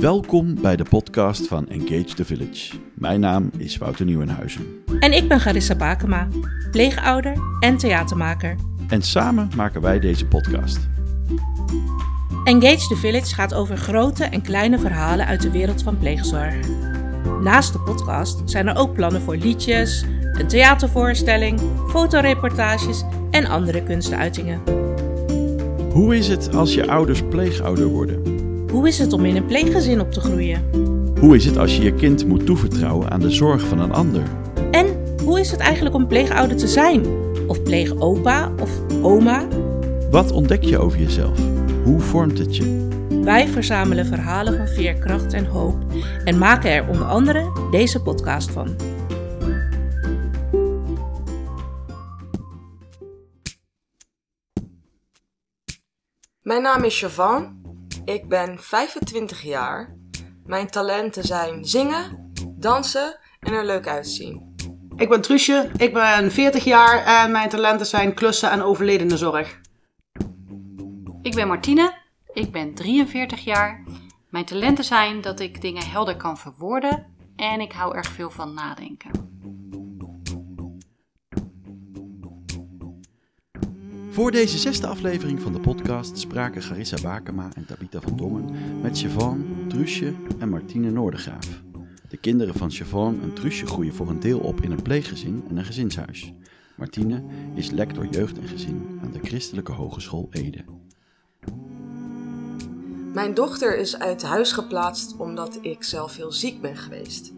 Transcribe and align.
Welkom 0.00 0.60
bij 0.60 0.76
de 0.76 0.84
podcast 0.84 1.46
van 1.46 1.68
Engage 1.68 2.14
the 2.14 2.24
Village. 2.24 2.76
Mijn 2.94 3.20
naam 3.20 3.50
is 3.56 3.78
Wouter 3.78 4.04
Nieuwenhuizen. 4.04 4.66
En 5.00 5.12
ik 5.12 5.28
ben 5.28 5.40
Garissa 5.40 5.74
Bakema, 5.74 6.28
pleegouder 6.70 7.36
en 7.60 7.76
theatermaker. 7.76 8.56
En 8.88 9.02
samen 9.02 9.50
maken 9.56 9.80
wij 9.80 9.98
deze 9.98 10.26
podcast. 10.26 10.88
Engage 12.44 12.88
the 12.88 12.96
Village 12.96 13.34
gaat 13.34 13.54
over 13.54 13.76
grote 13.76 14.24
en 14.24 14.42
kleine 14.42 14.78
verhalen 14.78 15.26
uit 15.26 15.42
de 15.42 15.50
wereld 15.50 15.82
van 15.82 15.98
pleegzorg. 15.98 16.54
Naast 17.40 17.72
de 17.72 17.80
podcast 17.80 18.42
zijn 18.44 18.68
er 18.68 18.76
ook 18.76 18.94
plannen 18.94 19.22
voor 19.22 19.36
liedjes, 19.36 20.04
een 20.32 20.48
theatervoorstelling, 20.48 21.60
fotoreportages 21.88 23.04
en 23.30 23.46
andere 23.46 23.82
kunstuitingen. 23.82 24.79
Hoe 25.92 26.16
is 26.16 26.28
het 26.28 26.54
als 26.54 26.74
je 26.74 26.90
ouders 26.90 27.22
pleegouder 27.28 27.86
worden? 27.86 28.22
Hoe 28.70 28.88
is 28.88 28.98
het 28.98 29.12
om 29.12 29.24
in 29.24 29.36
een 29.36 29.46
pleeggezin 29.46 30.00
op 30.00 30.12
te 30.12 30.20
groeien? 30.20 30.64
Hoe 31.20 31.36
is 31.36 31.44
het 31.44 31.56
als 31.56 31.76
je 31.76 31.82
je 31.82 31.94
kind 31.94 32.26
moet 32.26 32.46
toevertrouwen 32.46 33.10
aan 33.10 33.20
de 33.20 33.30
zorg 33.30 33.62
van 33.62 33.78
een 33.78 33.92
ander? 33.92 34.22
En 34.70 34.86
hoe 35.24 35.40
is 35.40 35.50
het 35.50 35.60
eigenlijk 35.60 35.94
om 35.94 36.06
pleegouder 36.06 36.56
te 36.56 36.68
zijn? 36.68 37.06
Of 37.46 37.62
pleegopa 37.62 38.52
of 38.60 38.70
oma? 39.02 39.46
Wat 40.10 40.32
ontdek 40.32 40.62
je 40.62 40.78
over 40.78 40.98
jezelf? 40.98 41.38
Hoe 41.84 42.00
vormt 42.00 42.38
het 42.38 42.56
je? 42.56 42.88
Wij 43.22 43.48
verzamelen 43.48 44.06
verhalen 44.06 44.56
van 44.56 44.68
veerkracht 44.68 45.32
en 45.32 45.46
hoop 45.46 45.76
en 46.24 46.38
maken 46.38 46.70
er 46.70 46.88
onder 46.88 47.06
andere 47.06 47.68
deze 47.70 48.02
podcast 48.02 48.50
van. 48.50 48.89
Mijn 56.50 56.62
naam 56.62 56.84
is 56.84 56.98
Siobhan. 56.98 57.60
Ik 58.04 58.28
ben 58.28 58.58
25 58.58 59.42
jaar. 59.42 59.96
Mijn 60.46 60.70
talenten 60.70 61.24
zijn 61.24 61.64
zingen, 61.64 62.32
dansen 62.56 63.18
en 63.40 63.52
er 63.52 63.64
leuk 63.64 63.86
uitzien. 63.86 64.54
Ik 64.96 65.08
ben 65.08 65.20
Truusje, 65.20 65.70
ik 65.76 65.92
ben 65.92 66.30
40 66.30 66.64
jaar 66.64 67.04
en 67.04 67.30
mijn 67.30 67.48
talenten 67.48 67.86
zijn 67.86 68.14
klussen 68.14 68.50
en 68.50 68.62
overledendenzorg. 68.62 69.60
Ik 71.22 71.34
ben 71.34 71.48
Martine, 71.48 71.98
ik 72.32 72.52
ben 72.52 72.74
43 72.74 73.40
jaar. 73.40 73.84
Mijn 74.28 74.44
talenten 74.44 74.84
zijn 74.84 75.20
dat 75.20 75.40
ik 75.40 75.60
dingen 75.60 75.90
helder 75.90 76.16
kan 76.16 76.38
verwoorden 76.38 77.06
en 77.36 77.60
ik 77.60 77.72
hou 77.72 77.96
erg 77.96 78.08
veel 78.08 78.30
van 78.30 78.54
nadenken. 78.54 79.10
Voor 84.10 84.30
deze 84.30 84.58
zesde 84.58 84.86
aflevering 84.86 85.40
van 85.40 85.52
de 85.52 85.60
podcast 85.60 86.18
spraken 86.18 86.62
Garissa 86.62 86.96
Bakema 87.02 87.48
en 87.54 87.66
Tabita 87.66 88.00
van 88.00 88.16
Dongen 88.16 88.80
met 88.80 88.96
Siobhan, 88.96 89.64
Truusje 89.68 90.14
en 90.38 90.48
Martine 90.48 90.90
Noordegraaf. 90.90 91.62
De 92.08 92.16
kinderen 92.16 92.54
van 92.54 92.72
Siobhan 92.72 93.22
en 93.22 93.34
Truusje 93.34 93.66
groeien 93.66 93.94
voor 93.94 94.08
een 94.08 94.20
deel 94.20 94.38
op 94.38 94.60
in 94.60 94.70
een 94.70 94.82
pleeggezin 94.82 95.44
en 95.48 95.56
een 95.56 95.64
gezinshuis. 95.64 96.32
Martine 96.76 97.24
is 97.54 97.70
lector 97.70 98.06
jeugd 98.06 98.38
en 98.38 98.48
gezin 98.48 99.00
aan 99.02 99.12
de 99.12 99.18
Christelijke 99.22 99.72
Hogeschool 99.72 100.28
Ede. 100.30 100.64
Mijn 103.12 103.34
dochter 103.34 103.78
is 103.78 103.98
uit 103.98 104.22
huis 104.22 104.52
geplaatst 104.52 105.16
omdat 105.16 105.58
ik 105.60 105.84
zelf 105.84 106.16
heel 106.16 106.32
ziek 106.32 106.60
ben 106.60 106.76
geweest. 106.76 107.32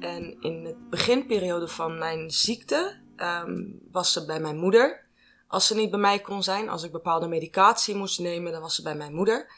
En 0.00 0.36
in 0.40 0.62
de 0.62 0.74
beginperiode 0.90 1.68
van 1.68 1.98
mijn 1.98 2.30
ziekte 2.30 2.94
ehm, 3.16 3.64
was 3.92 4.12
ze 4.12 4.24
bij 4.24 4.40
mijn 4.40 4.56
moeder. 4.56 5.05
Als 5.48 5.66
ze 5.66 5.74
niet 5.74 5.90
bij 5.90 5.98
mij 5.98 6.20
kon 6.20 6.42
zijn, 6.42 6.68
als 6.68 6.82
ik 6.82 6.92
bepaalde 6.92 7.28
medicatie 7.28 7.94
moest 7.94 8.18
nemen, 8.18 8.52
dan 8.52 8.60
was 8.60 8.74
ze 8.74 8.82
bij 8.82 8.94
mijn 8.94 9.14
moeder. 9.14 9.52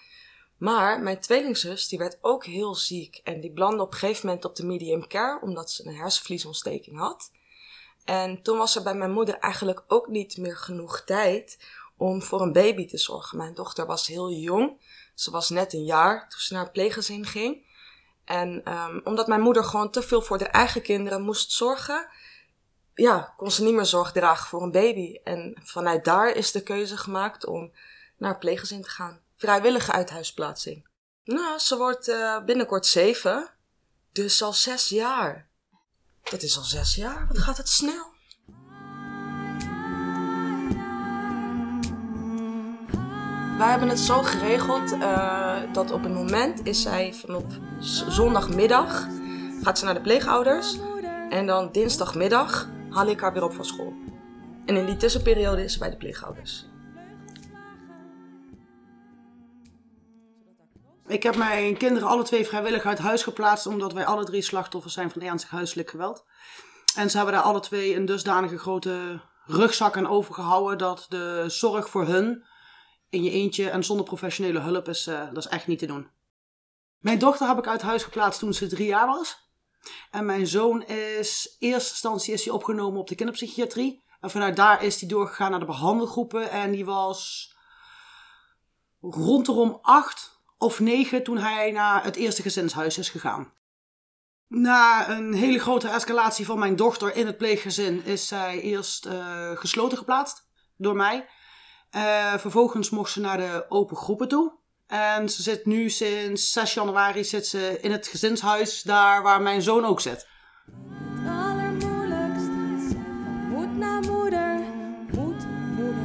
Maar 0.57 1.01
mijn 1.01 1.21
tweelingzus, 1.21 1.89
die 1.89 1.99
werd 1.99 2.19
ook 2.21 2.45
heel 2.45 2.75
ziek. 2.75 3.21
En 3.25 3.41
die 3.41 3.51
belandde 3.51 3.83
op 3.83 3.93
een 3.93 3.99
gegeven 3.99 4.27
moment 4.27 4.45
op 4.45 4.57
de 4.57 4.67
medium 4.67 5.07
care, 5.07 5.41
omdat 5.43 5.71
ze 5.71 5.87
een 5.87 5.97
hersenvliesontsteking 5.97 6.99
had. 6.99 7.31
En 8.05 8.43
toen 8.43 8.59
was 8.59 8.77
er 8.77 8.83
bij 8.83 8.95
mijn 8.95 9.13
moeder 9.13 9.39
eigenlijk 9.39 9.83
ook 9.87 10.09
niet 10.09 10.37
meer 10.37 10.57
genoeg 10.57 11.01
tijd 11.01 11.59
om 11.97 12.23
voor 12.23 12.41
een 12.41 12.53
baby 12.53 12.87
te 12.87 12.99
zorgen. 12.99 13.39
Mijn 13.39 13.55
dochter 13.55 13.87
was 13.87 14.07
heel 14.07 14.31
jong. 14.31 14.81
Ze 15.15 15.31
was 15.31 15.49
net 15.49 15.73
een 15.73 15.85
jaar 15.85 16.29
toen 16.29 16.41
ze 16.41 16.53
naar 16.53 16.63
het 16.63 16.73
pleeggezin 16.73 17.27
ging. 17.27 17.67
En 18.25 18.73
um, 18.73 19.01
omdat 19.05 19.27
mijn 19.27 19.41
moeder 19.41 19.65
gewoon 19.65 19.91
te 19.91 20.03
veel 20.03 20.23
voor 20.23 20.39
de 20.39 20.47
eigen 20.47 20.83
kinderen 20.83 21.23
moest 21.23 21.53
zorgen, 21.53 22.09
ja, 22.99 23.35
kon 23.37 23.51
ze 23.51 23.63
niet 23.63 23.75
meer 23.75 23.85
zorg 23.85 24.13
dragen 24.13 24.47
voor 24.47 24.63
een 24.63 24.71
baby. 24.71 25.19
En 25.25 25.55
vanuit 25.63 26.05
daar 26.05 26.31
is 26.31 26.53
de 26.53 26.63
keuze 26.63 26.97
gemaakt 26.97 27.47
om 27.47 27.73
naar 28.17 28.31
het 28.31 28.39
pleeggezin 28.39 28.83
te 28.83 28.89
gaan. 28.89 29.21
Vrijwillige 29.37 29.93
uithuisplaatsing. 29.93 30.89
Nou, 31.25 31.59
ze 31.59 31.77
wordt 31.77 32.09
uh, 32.09 32.45
binnenkort 32.45 32.87
zeven, 32.87 33.51
dus 34.13 34.43
al 34.43 34.53
zes 34.53 34.89
jaar. 34.89 35.47
Dat 36.23 36.43
is 36.43 36.57
al 36.57 36.63
zes 36.63 36.95
jaar, 36.95 37.27
wat 37.29 37.39
gaat 37.39 37.57
het 37.57 37.69
snel. 37.69 38.17
Wij 43.59 43.71
hebben 43.71 43.89
het 43.89 43.99
zo 43.99 44.23
geregeld 44.23 44.93
uh, 44.93 45.57
dat 45.73 45.91
op 45.91 46.05
een 46.05 46.15
moment 46.15 46.67
is 46.67 46.83
zij 46.83 47.15
vanaf 47.15 47.45
zondagmiddag 48.09 49.07
gaat 49.63 49.79
ze 49.79 49.85
naar 49.85 49.95
de 49.95 50.01
pleegouders. 50.01 50.79
En 51.31 51.47
dan 51.47 51.73
dinsdagmiddag 51.73 52.69
haal 52.99 53.07
ik 53.07 53.21
haar 53.21 53.33
weer 53.33 53.45
op 53.45 53.53
van 53.53 53.65
school. 53.65 53.93
En 54.67 54.77
in 54.77 54.87
die 54.87 54.97
tussenperiode 54.97 55.65
is 55.65 55.73
ze 55.73 55.79
bij 55.79 55.91
de 55.91 55.97
pleegouders. 55.97 56.67
Ik 61.07 61.23
heb 61.23 61.37
mijn 61.37 61.77
kinderen 61.77 62.09
alle 62.09 62.23
twee 62.23 62.47
vrijwillig 62.47 62.85
uit 62.85 62.99
huis 62.99 63.23
geplaatst, 63.23 63.67
omdat 63.67 63.93
wij 63.93 64.07
alle 64.07 64.25
drie 64.25 64.43
slachtoffers 64.43 64.95
zijn 64.95 65.11
van 65.11 65.23
ernstig 65.23 65.51
huiselijk 65.51 65.91
geweld. 65.91 66.25
En 66.97 67.11
ze 67.11 67.17
hebben 67.17 67.35
daar 67.35 67.43
alle 67.43 67.61
twee 67.61 67.97
een 67.97 68.05
dusdanige 68.05 68.59
grote 68.59 69.21
rugzak 69.47 69.97
aan 69.97 70.09
overgehouden 70.09 70.79
dat 70.79 71.07
de 71.09 71.45
zorg 71.47 71.89
voor 71.89 72.07
hun 72.07 72.45
in 73.09 73.23
je 73.23 73.31
eentje 73.31 73.71
en 73.71 73.85
zonder 73.85 74.07
professionele 74.07 74.61
hulp 74.61 74.89
is, 74.89 75.07
uh, 75.07 75.27
dat 75.33 75.45
is 75.45 75.51
echt 75.51 75.67
niet 75.67 75.79
te 75.79 75.87
doen. 75.87 76.11
Mijn 76.99 77.19
dochter 77.19 77.49
heb 77.49 77.59
ik 77.59 77.67
uit 77.67 77.83
huis 77.83 78.03
geplaatst 78.03 78.41
toen 78.41 78.55
ze 78.55 78.67
drie 78.67 78.87
jaar 78.87 79.07
was. 79.07 79.48
En 80.11 80.25
mijn 80.25 80.47
zoon 80.47 80.85
is, 80.85 81.57
in 81.59 81.69
eerste 81.69 81.91
instantie 81.91 82.33
is 82.33 82.45
hij 82.45 82.55
opgenomen 82.55 83.01
op 83.01 83.09
de 83.09 83.15
kinderpsychiatrie. 83.15 84.03
En 84.21 84.31
vanuit 84.31 84.57
daar 84.57 84.85
is 84.85 85.01
hij 85.01 85.09
doorgegaan 85.09 85.51
naar 85.51 85.61
de 85.61 85.67
behandelgroepen. 85.67 86.51
En 86.51 86.71
die 86.71 86.85
was 86.85 87.53
rondom 89.01 89.79
acht 89.83 90.41
of 90.59 90.81
negen 90.81 91.23
toen 91.23 91.39
hij 91.39 91.71
naar 91.71 92.05
het 92.05 92.17
eerste 92.17 92.43
gezinshuis 92.43 92.99
is 92.99 93.11
gegaan. 93.11 93.53
Na 94.47 95.11
een 95.11 95.35
hele 95.35 95.59
grote 95.59 95.89
escalatie 95.89 96.47
van 96.47 96.59
mijn 96.59 96.77
dochter 96.77 97.17
in 97.17 97.27
het 97.27 97.37
pleeggezin 97.37 98.05
is 98.05 98.27
zij 98.27 98.61
eerst 98.61 99.07
uh, 99.07 99.51
gesloten 99.57 99.99
geplaatst 99.99 100.49
door 100.77 100.97
mij. 100.97 101.29
Uh, 101.97 102.35
vervolgens 102.35 102.91
mocht 102.91 103.13
ze 103.13 103.21
naar 103.21 103.37
de 103.37 103.67
open 103.69 103.97
groepen 103.97 104.29
toe. 104.29 104.53
En 104.89 105.29
ze 105.29 105.43
zit 105.43 105.67
nu 105.67 105.91
sinds 105.91 106.53
6 106.53 106.75
januari 106.75 107.25
zit 107.25 107.47
ze 107.47 107.79
in 107.81 107.91
het 107.91 108.07
gezinshuis, 108.07 108.83
daar 108.83 109.23
waar 109.23 109.43
mijn 109.43 109.63
zoon 109.63 109.85
ook 109.85 110.01
zit. 110.01 110.27
Het 111.15 111.29
allermoeilijkst 111.29 112.49
is 112.49 112.93
van 112.93 113.49
moed 113.49 113.79
naar 113.79 114.01
moeder, 114.01 114.61
moet 115.11 115.47
moeder. 115.77 116.05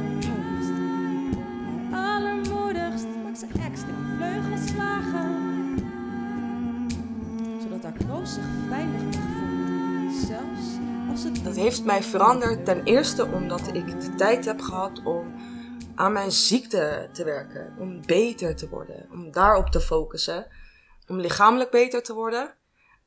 Het 1.66 1.94
allermoedigst 1.94 3.06
maakt 3.24 3.38
ze 3.38 3.46
extra 3.66 3.94
vleugelslagen, 4.16 5.34
zodat 7.62 7.82
haar 7.82 8.04
kroos 8.06 8.34
zich 8.34 8.44
veilig 8.68 9.02
mag 9.02 9.14
voelen, 9.38 10.12
zelfs 10.26 10.78
als 11.10 11.22
het... 11.22 11.44
Dat 11.44 11.56
heeft 11.56 11.84
mij 11.84 12.02
veranderd 12.02 12.64
ten 12.64 12.84
eerste 12.84 13.26
omdat 13.26 13.68
ik 13.72 14.00
de 14.00 14.14
tijd 14.14 14.44
heb 14.44 14.60
gehad 14.60 15.02
om 15.04 15.34
aan 15.94 16.12
mijn 16.12 16.32
ziekte 16.32 17.08
te 17.12 17.24
werken. 17.24 17.76
Om 17.78 18.06
beter 18.06 18.56
te 18.56 18.68
worden. 18.68 19.08
Om 19.12 19.32
daarop 19.32 19.70
te 19.70 19.80
focussen. 19.80 20.46
Om 21.08 21.20
lichamelijk 21.20 21.70
beter 21.70 22.02
te 22.02 22.14
worden. 22.14 22.54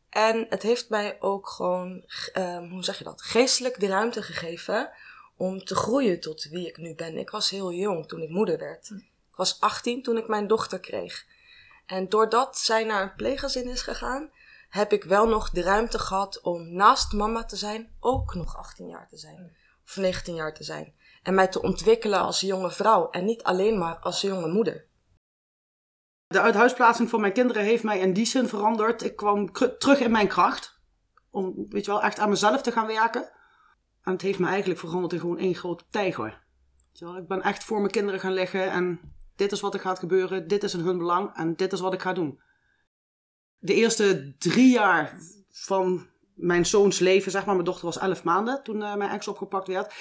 En 0.10 0.46
het 0.50 0.62
heeft 0.62 0.90
mij 0.90 1.18
ook 1.22 1.50
gewoon, 1.50 2.04
um, 2.38 2.70
hoe 2.70 2.84
zeg 2.84 2.98
je 2.98 3.04
dat, 3.04 3.22
geestelijk 3.22 3.80
de 3.80 3.88
ruimte 3.88 4.22
gegeven 4.22 4.90
om 5.36 5.64
te 5.64 5.76
groeien 5.76 6.20
tot 6.20 6.44
wie 6.44 6.68
ik 6.68 6.78
nu 6.78 6.96
ben. 6.96 7.18
Ik 7.18 7.30
was 7.30 7.50
heel 7.50 7.72
jong 7.72 8.08
toen 8.08 8.22
ik 8.22 8.30
moeder 8.30 8.58
werd. 8.58 8.90
Ik 9.30 9.36
was 9.36 9.60
18 9.60 10.04
toen 10.04 10.18
ik 10.18 10.28
mijn 10.28 10.48
dochter 10.48 10.80
kreeg. 10.80 11.26
En 11.86 12.10
doordat 12.10 12.58
zij 12.58 12.84
naar 12.84 13.02
een 13.02 13.16
pleeggezin 13.16 13.70
is 13.70 13.82
gegaan, 13.82 14.32
heb 14.70 14.92
ik 14.92 15.04
wel 15.04 15.28
nog 15.28 15.50
de 15.50 15.62
ruimte 15.62 16.00
gehad 16.00 16.42
om 16.42 16.74
naast 16.74 17.14
mama 17.14 17.46
te 17.46 17.56
zijn 17.56 17.92
ook 18.00 18.34
nog 18.34 18.58
18 18.58 18.88
jaar 18.88 19.08
te 19.08 19.18
zijn. 19.18 19.56
Of 19.86 19.98
19 19.98 20.36
jaar 20.36 20.54
te 20.54 20.64
zijn 20.64 20.94
en 21.28 21.34
mij 21.34 21.48
te 21.48 21.62
ontwikkelen 21.62 22.20
als 22.20 22.40
jonge 22.40 22.72
vrouw 22.72 23.10
en 23.10 23.26
niet 23.26 23.44
alleen 23.44 23.78
maar 23.78 23.98
als 23.98 24.22
jonge 24.22 24.48
moeder. 24.48 24.86
De 26.28 26.42
uithuisplaatsing 26.42 27.10
van 27.10 27.22
mijn 27.22 27.34
kinderen 27.34 27.64
heeft 27.64 27.84
mij 27.84 28.00
in 28.00 28.14
die 28.14 28.26
zin 28.26 28.48
veranderd. 28.48 29.04
Ik 29.04 29.16
kwam 29.16 29.52
terug 29.52 30.00
in 30.00 30.12
mijn 30.12 30.28
kracht. 30.28 30.80
Om, 31.32 31.54
weet 31.70 31.86
je 31.86 31.92
wel, 31.92 32.02
echt 32.02 32.20
aan 32.20 32.30
mezelf 32.30 32.62
te 32.62 32.72
gaan 32.72 32.88
werken. 32.88 33.30
En 34.04 34.12
het 34.12 34.22
heeft 34.22 34.40
me 34.40 34.48
eigenlijk 34.48 34.80
veranderd 34.80 35.14
in 35.14 35.20
gewoon 35.20 35.38
één 35.38 35.56
grote 35.56 35.84
tijger. 35.90 36.46
Ik 36.94 37.28
ben 37.28 37.42
echt 37.42 37.64
voor 37.64 37.80
mijn 37.80 37.92
kinderen 37.92 38.20
gaan 38.20 38.34
liggen 38.34 38.72
en 38.72 39.00
dit 39.36 39.52
is 39.52 39.62
wat 39.62 39.74
er 39.74 39.80
gaat 39.80 40.00
gebeuren, 40.00 40.48
dit 40.48 40.64
is 40.64 40.74
in 40.74 40.80
hun 40.80 40.98
belang 40.98 41.36
en 41.36 41.56
dit 41.56 41.74
is 41.74 41.80
wat 41.80 41.94
ik 41.94 42.02
ga 42.02 42.14
doen. 42.14 42.42
De 43.60 43.74
eerste 43.74 44.36
drie 44.38 44.72
jaar 44.72 45.18
van 45.50 46.08
mijn 46.34 46.66
zoons 46.66 47.00
leven, 47.00 47.32
zeg 47.32 47.46
maar, 47.46 47.54
mijn 47.54 47.66
dochter 47.66 47.86
was 47.86 47.98
elf 47.98 48.24
maanden 48.24 48.64
toen 48.64 48.82
uh, 48.82 48.96
mijn 48.96 49.12
ex 49.12 49.28
opgepakt 49.28 49.68
werd. 49.68 49.94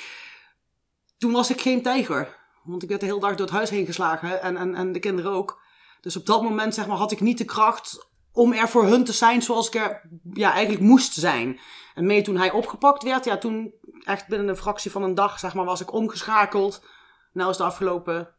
Toen 1.18 1.32
was 1.32 1.50
ik 1.50 1.60
geen 1.60 1.82
tijger, 1.82 2.36
want 2.64 2.82
ik 2.82 2.88
werd 2.88 3.00
de 3.00 3.06
hele 3.06 3.20
dag 3.20 3.30
door 3.30 3.46
het 3.46 3.54
huis 3.54 3.70
heen 3.70 3.86
geslagen 3.86 4.42
en, 4.42 4.56
en, 4.56 4.74
en 4.74 4.92
de 4.92 4.98
kinderen 4.98 5.32
ook. 5.32 5.62
Dus 6.00 6.16
op 6.16 6.26
dat 6.26 6.42
moment, 6.42 6.74
zeg 6.74 6.86
maar, 6.86 6.96
had 6.96 7.12
ik 7.12 7.20
niet 7.20 7.38
de 7.38 7.44
kracht 7.44 8.08
om 8.32 8.52
er 8.52 8.68
voor 8.68 8.84
hun 8.84 9.04
te 9.04 9.12
zijn 9.12 9.42
zoals 9.42 9.66
ik 9.66 9.74
er 9.74 10.08
ja, 10.32 10.52
eigenlijk 10.52 10.84
moest 10.84 11.12
zijn. 11.12 11.60
En 11.94 12.06
mee 12.06 12.22
toen 12.22 12.36
hij 12.36 12.50
opgepakt 12.50 13.02
werd, 13.02 13.24
ja, 13.24 13.38
toen 13.38 13.74
echt 14.04 14.28
binnen 14.28 14.48
een 14.48 14.56
fractie 14.56 14.90
van 14.90 15.02
een 15.02 15.14
dag, 15.14 15.38
zeg 15.38 15.54
maar, 15.54 15.64
was 15.64 15.80
ik 15.80 15.92
omgeschakeld. 15.92 16.84
Nou 17.32 17.50
is 17.50 17.56
het 17.56 17.66
afgelopen. 17.66 18.34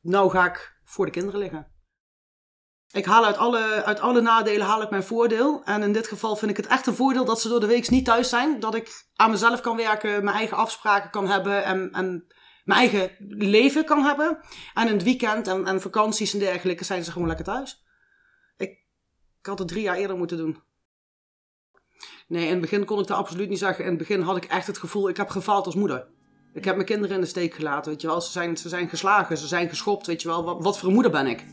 Nou 0.00 0.30
ga 0.30 0.46
ik 0.46 0.80
voor 0.84 1.04
de 1.04 1.10
kinderen 1.10 1.40
liggen. 1.40 1.71
Ik 2.92 3.04
haal 3.04 3.24
uit 3.24 3.36
alle, 3.36 3.84
uit 3.84 4.00
alle 4.00 4.20
nadelen 4.20 4.66
haal 4.66 4.82
ik 4.82 4.90
mijn 4.90 5.02
voordeel. 5.02 5.62
En 5.64 5.82
in 5.82 5.92
dit 5.92 6.06
geval 6.06 6.36
vind 6.36 6.50
ik 6.50 6.56
het 6.56 6.66
echt 6.66 6.86
een 6.86 6.94
voordeel 6.94 7.24
dat 7.24 7.40
ze 7.40 7.48
door 7.48 7.60
de 7.60 7.66
week 7.66 7.90
niet 7.90 8.04
thuis 8.04 8.28
zijn. 8.28 8.60
Dat 8.60 8.74
ik 8.74 9.04
aan 9.16 9.30
mezelf 9.30 9.60
kan 9.60 9.76
werken, 9.76 10.24
mijn 10.24 10.36
eigen 10.36 10.56
afspraken 10.56 11.10
kan 11.10 11.28
hebben 11.28 11.64
en, 11.64 11.92
en 11.92 12.26
mijn 12.64 12.78
eigen 12.78 13.10
leven 13.28 13.84
kan 13.84 14.04
hebben. 14.04 14.38
En 14.74 14.86
in 14.86 14.92
het 14.92 15.02
weekend 15.02 15.48
en, 15.48 15.66
en 15.66 15.80
vakanties 15.80 16.32
en 16.32 16.38
dergelijke 16.38 16.84
zijn 16.84 17.04
ze 17.04 17.12
gewoon 17.12 17.28
lekker 17.28 17.44
thuis. 17.44 17.84
Ik, 18.56 18.78
had 19.42 19.58
het 19.58 19.68
drie 19.68 19.82
jaar 19.82 19.96
eerder 19.96 20.16
moeten 20.16 20.36
doen. 20.36 20.62
Nee, 22.26 22.44
in 22.44 22.50
het 22.50 22.60
begin 22.60 22.84
kon 22.84 23.00
ik 23.00 23.06
dat 23.06 23.16
absoluut 23.16 23.48
niet 23.48 23.58
zeggen. 23.58 23.84
In 23.84 23.90
het 23.90 23.98
begin 23.98 24.20
had 24.20 24.36
ik 24.36 24.44
echt 24.44 24.66
het 24.66 24.78
gevoel, 24.78 25.08
ik 25.08 25.16
heb 25.16 25.28
gefaald 25.28 25.66
als 25.66 25.74
moeder. 25.74 26.06
Ik 26.54 26.64
heb 26.64 26.74
mijn 26.74 26.86
kinderen 26.86 27.14
in 27.14 27.22
de 27.22 27.28
steek 27.28 27.54
gelaten, 27.54 27.90
weet 27.90 28.00
je 28.00 28.06
wel. 28.06 28.20
Ze 28.20 28.30
zijn, 28.30 28.56
ze 28.56 28.68
zijn 28.68 28.88
geslagen, 28.88 29.38
ze 29.38 29.46
zijn 29.46 29.68
geschopt, 29.68 30.06
weet 30.06 30.22
je 30.22 30.28
wel. 30.28 30.44
Wat, 30.44 30.62
wat 30.62 30.78
voor 30.78 30.92
moeder 30.92 31.10
ben 31.10 31.26
ik? 31.26 31.44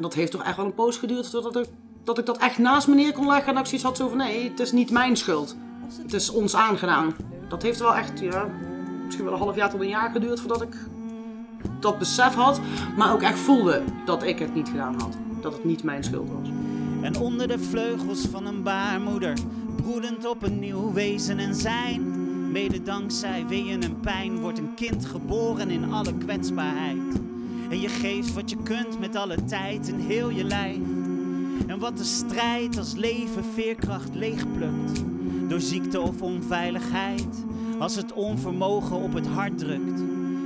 En 0.00 0.06
dat 0.06 0.14
heeft 0.14 0.32
toch 0.32 0.42
echt 0.42 0.56
wel 0.56 0.64
een 0.64 0.74
poos 0.74 0.96
geduurd 0.96 1.30
totdat 1.30 1.56
ik, 1.56 1.66
dat 2.04 2.18
ik 2.18 2.26
dat 2.26 2.38
echt 2.38 2.58
naast 2.58 2.88
me 2.88 2.94
neer 2.94 3.12
kon 3.12 3.26
leggen. 3.26 3.46
En 3.46 3.54
dat 3.54 3.62
ik 3.62 3.68
zoiets 3.68 3.86
had 3.86 3.96
zo 3.96 4.08
van, 4.08 4.16
nee, 4.16 4.50
het 4.50 4.60
is 4.60 4.72
niet 4.72 4.90
mijn 4.90 5.16
schuld. 5.16 5.56
Het 6.02 6.12
is 6.12 6.30
ons 6.30 6.56
aangedaan. 6.56 7.14
Dat 7.48 7.62
heeft 7.62 7.78
wel 7.78 7.94
echt, 7.94 8.20
ja, 8.20 8.48
misschien 9.04 9.24
wel 9.24 9.34
een 9.34 9.40
half 9.40 9.56
jaar 9.56 9.70
tot 9.70 9.80
een 9.80 9.88
jaar 9.88 10.10
geduurd 10.10 10.40
voordat 10.40 10.62
ik 10.62 10.76
dat 11.80 11.98
besef 11.98 12.34
had. 12.34 12.60
Maar 12.96 13.12
ook 13.12 13.22
echt 13.22 13.38
voelde 13.38 13.82
dat 14.04 14.22
ik 14.22 14.38
het 14.38 14.54
niet 14.54 14.68
gedaan 14.68 15.00
had. 15.00 15.16
Dat 15.40 15.52
het 15.52 15.64
niet 15.64 15.82
mijn 15.82 16.04
schuld 16.04 16.28
was. 16.28 16.48
En 17.00 17.18
onder 17.18 17.48
de 17.48 17.58
vleugels 17.58 18.26
van 18.30 18.46
een 18.46 18.62
baarmoeder, 18.62 19.38
broedend 19.76 20.26
op 20.26 20.42
een 20.42 20.58
nieuw 20.58 20.92
wezen 20.92 21.38
en 21.38 21.54
zijn. 21.54 22.02
Mede 22.52 22.82
dankzij 22.82 23.44
weeën 23.48 23.82
en 23.82 24.00
pijn 24.00 24.40
wordt 24.40 24.58
een 24.58 24.74
kind 24.74 25.06
geboren 25.06 25.70
in 25.70 25.92
alle 25.92 26.14
kwetsbaarheid. 26.14 27.28
En 27.70 27.80
je 27.80 27.88
geeft 27.88 28.34
wat 28.34 28.50
je 28.50 28.56
kunt 28.62 28.98
met 28.98 29.16
alle 29.16 29.44
tijd 29.44 29.88
en 29.88 30.00
heel 30.00 30.30
je 30.30 30.44
lijf. 30.44 30.78
En 31.66 31.78
wat 31.78 31.96
de 31.96 32.04
strijd 32.04 32.78
als 32.78 32.94
leven 32.94 33.44
veerkracht 33.44 34.14
leegplukt. 34.14 35.02
Door 35.48 35.60
ziekte 35.60 36.00
of 36.00 36.22
onveiligheid. 36.22 37.44
Als 37.78 37.96
het 37.96 38.12
onvermogen 38.12 38.96
op 38.96 39.12
het 39.12 39.26
hart 39.26 39.58
drukt. 39.58 40.02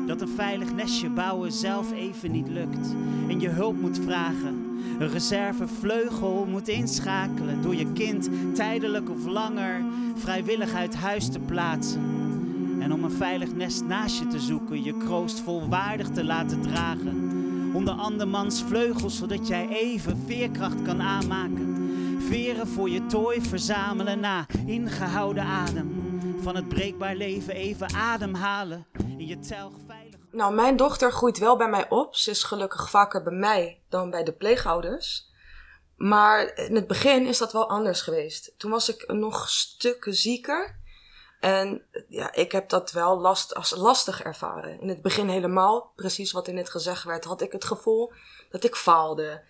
Dat 0.07 0.21
een 0.21 0.29
veilig 0.29 0.75
nestje 0.75 1.11
bouwen 1.11 1.53
zelf 1.53 1.93
even 1.93 2.31
niet 2.31 2.49
lukt. 2.49 2.95
En 3.29 3.41
je 3.41 3.49
hulp 3.49 3.81
moet 3.81 3.99
vragen. 3.99 4.79
Een 4.99 5.09
reservevleugel 5.09 6.47
moet 6.51 6.69
inschakelen. 6.69 7.63
Door 7.63 7.75
je 7.75 7.93
kind 7.93 8.29
tijdelijk 8.55 9.11
of 9.11 9.27
langer 9.27 9.85
vrijwillig 10.15 10.75
uit 10.75 10.95
huis 10.95 11.29
te 11.29 11.39
plaatsen. 11.39 12.14
En 12.85 12.93
om 12.93 13.05
een 13.05 13.11
veilig 13.11 13.53
nest 13.53 13.85
naast 13.85 14.19
je 14.19 14.27
te 14.27 14.41
zoeken, 14.41 14.83
je 14.83 14.97
kroost 14.97 15.41
volwaardig 15.41 16.09
te 16.11 16.25
laten 16.25 16.63
dragen. 16.63 17.31
Onder 17.75 17.95
andermans 17.95 18.63
vleugels, 18.63 19.17
zodat 19.17 19.49
jij 19.49 19.69
even 19.69 20.23
veerkracht 20.27 20.83
kan 20.83 21.03
aanmaken. 21.03 21.77
Veren 22.21 22.67
voor 22.67 22.91
je 22.91 23.07
tooi 23.07 23.41
verzamelen 23.41 24.21
na 24.21 24.47
ingehouden 24.67 25.45
adem. 25.45 26.21
Van 26.41 26.57
het 26.57 26.69
breekbaar 26.69 27.17
leven 27.17 27.55
even 27.55 27.95
ademhalen. 27.95 28.87
In 29.19 29.27
je 29.27 29.39
telg 29.39 29.73
veilig. 29.87 30.21
Nou, 30.31 30.55
mijn 30.55 30.77
dochter 30.77 31.13
groeit 31.13 31.39
wel 31.39 31.57
bij 31.57 31.69
mij 31.69 31.89
op. 31.89 32.17
Ze 32.17 32.31
is 32.31 32.43
gelukkig 32.43 32.91
vaker 32.91 33.23
bij 33.23 33.37
mij 33.37 33.81
dan 33.89 34.11
bij 34.11 34.25
de 34.25 34.33
pleegouders. 34.33 35.33
Maar 35.97 36.57
in 36.57 36.75
het 36.75 36.87
begin 36.87 37.27
is 37.27 37.39
dat 37.39 37.53
wel 37.53 37.69
anders 37.69 38.01
geweest. 38.01 38.55
Toen 38.57 38.71
was 38.71 38.89
ik 38.89 39.13
nog 39.13 39.49
stukken 39.49 40.15
zieker. 40.15 40.83
En 41.45 41.83
ja, 42.09 42.35
ik 42.35 42.53
heb 42.53 42.69
dat 42.69 42.93
wel 42.93 43.21
last, 43.21 43.55
als 43.55 43.75
lastig 43.77 44.23
ervaren. 44.23 44.81
In 44.81 44.89
het 44.89 45.03
begin 45.03 45.29
helemaal, 45.29 45.93
precies 45.97 46.33
wat 46.33 46.49
in 46.49 46.55
net 46.55 46.71
gezegd 46.71 47.05
werd, 47.05 47.25
had 47.25 47.41
ik 47.41 47.53
het 47.53 47.65
gevoel 47.65 48.13
dat 48.51 48.65
ik 48.65 48.75
faalde. 48.75 49.43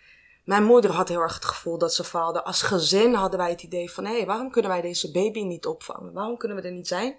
Mijn 0.44 0.64
moeder 0.64 0.90
had 0.90 1.08
heel 1.08 1.20
erg 1.20 1.34
het 1.34 1.44
gevoel 1.44 1.78
dat 1.78 1.94
ze 1.94 2.04
faalde. 2.04 2.44
Als 2.44 2.62
gezin 2.62 3.14
hadden 3.14 3.38
wij 3.38 3.50
het 3.50 3.62
idee 3.62 3.90
van, 3.90 4.04
hé, 4.04 4.16
hey, 4.16 4.26
waarom 4.26 4.50
kunnen 4.50 4.70
wij 4.70 4.80
deze 4.80 5.10
baby 5.10 5.42
niet 5.42 5.66
opvangen? 5.66 6.12
Waarom 6.12 6.36
kunnen 6.36 6.56
we 6.56 6.62
er 6.62 6.72
niet 6.72 6.88
zijn? 6.88 7.16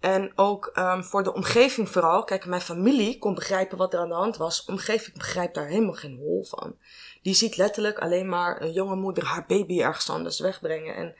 En 0.00 0.32
ook 0.34 0.70
um, 0.74 1.04
voor 1.04 1.22
de 1.22 1.34
omgeving 1.34 1.88
vooral. 1.88 2.24
Kijk, 2.24 2.46
mijn 2.46 2.60
familie 2.60 3.18
kon 3.18 3.34
begrijpen 3.34 3.78
wat 3.78 3.94
er 3.94 4.00
aan 4.00 4.08
de 4.08 4.14
hand 4.14 4.36
was. 4.36 4.64
Omgeving 4.64 5.16
begrijpt 5.16 5.54
daar 5.54 5.66
helemaal 5.66 5.92
geen 5.92 6.18
hol 6.18 6.44
van. 6.44 6.76
Die 7.22 7.34
ziet 7.34 7.56
letterlijk 7.56 7.98
alleen 7.98 8.28
maar 8.28 8.62
een 8.62 8.72
jonge 8.72 8.96
moeder 8.96 9.24
haar 9.24 9.44
baby 9.46 9.82
ergens 9.82 10.10
anders 10.10 10.40
wegbrengen. 10.40 10.94
En 10.94 11.14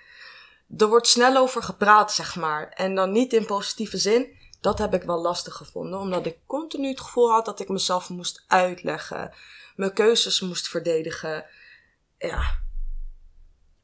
er 0.77 0.89
wordt 0.89 1.07
snel 1.07 1.37
over 1.37 1.63
gepraat, 1.63 2.13
zeg 2.13 2.37
maar. 2.37 2.69
En 2.69 2.95
dan 2.95 3.13
niet 3.13 3.33
in 3.33 3.47
positieve 3.47 3.99
zin. 3.99 4.37
Dat 4.61 4.79
heb 4.79 4.95
ik 4.95 5.03
wel 5.03 5.21
lastig 5.21 5.55
gevonden, 5.55 5.99
omdat 5.99 6.27
ik 6.27 6.39
continu 6.47 6.89
het 6.89 7.01
gevoel 7.01 7.31
had 7.31 7.45
dat 7.45 7.61
ik 7.61 7.69
mezelf 7.69 8.09
moest 8.09 8.45
uitleggen, 8.47 9.35
mijn 9.77 9.93
keuzes 9.93 10.41
moest 10.41 10.69
verdedigen. 10.69 11.45
Ja. 12.19 12.61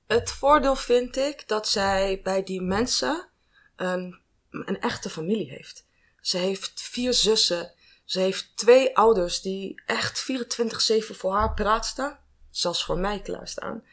Het 0.06 0.30
voordeel 0.30 0.76
vind 0.76 1.16
ik 1.16 1.48
dat 1.48 1.68
zij 1.68 2.20
bij 2.22 2.42
die 2.42 2.60
mensen 2.60 3.28
een, 3.76 4.20
een 4.50 4.80
echte 4.80 5.10
familie 5.10 5.50
heeft. 5.50 5.86
Ze 6.20 6.38
heeft 6.38 6.82
vier 6.82 7.12
zussen. 7.12 7.72
Ze 8.04 8.20
heeft 8.20 8.56
twee 8.56 8.96
ouders 8.96 9.40
die 9.40 9.82
echt 9.86 10.26
24-7 10.32 11.16
voor 11.16 11.32
haar 11.32 11.54
praat 11.54 11.86
staan. 11.86 12.18
Zelfs 12.50 12.84
voor 12.84 12.98
mij 12.98 13.20
klaarstaan. 13.20 13.84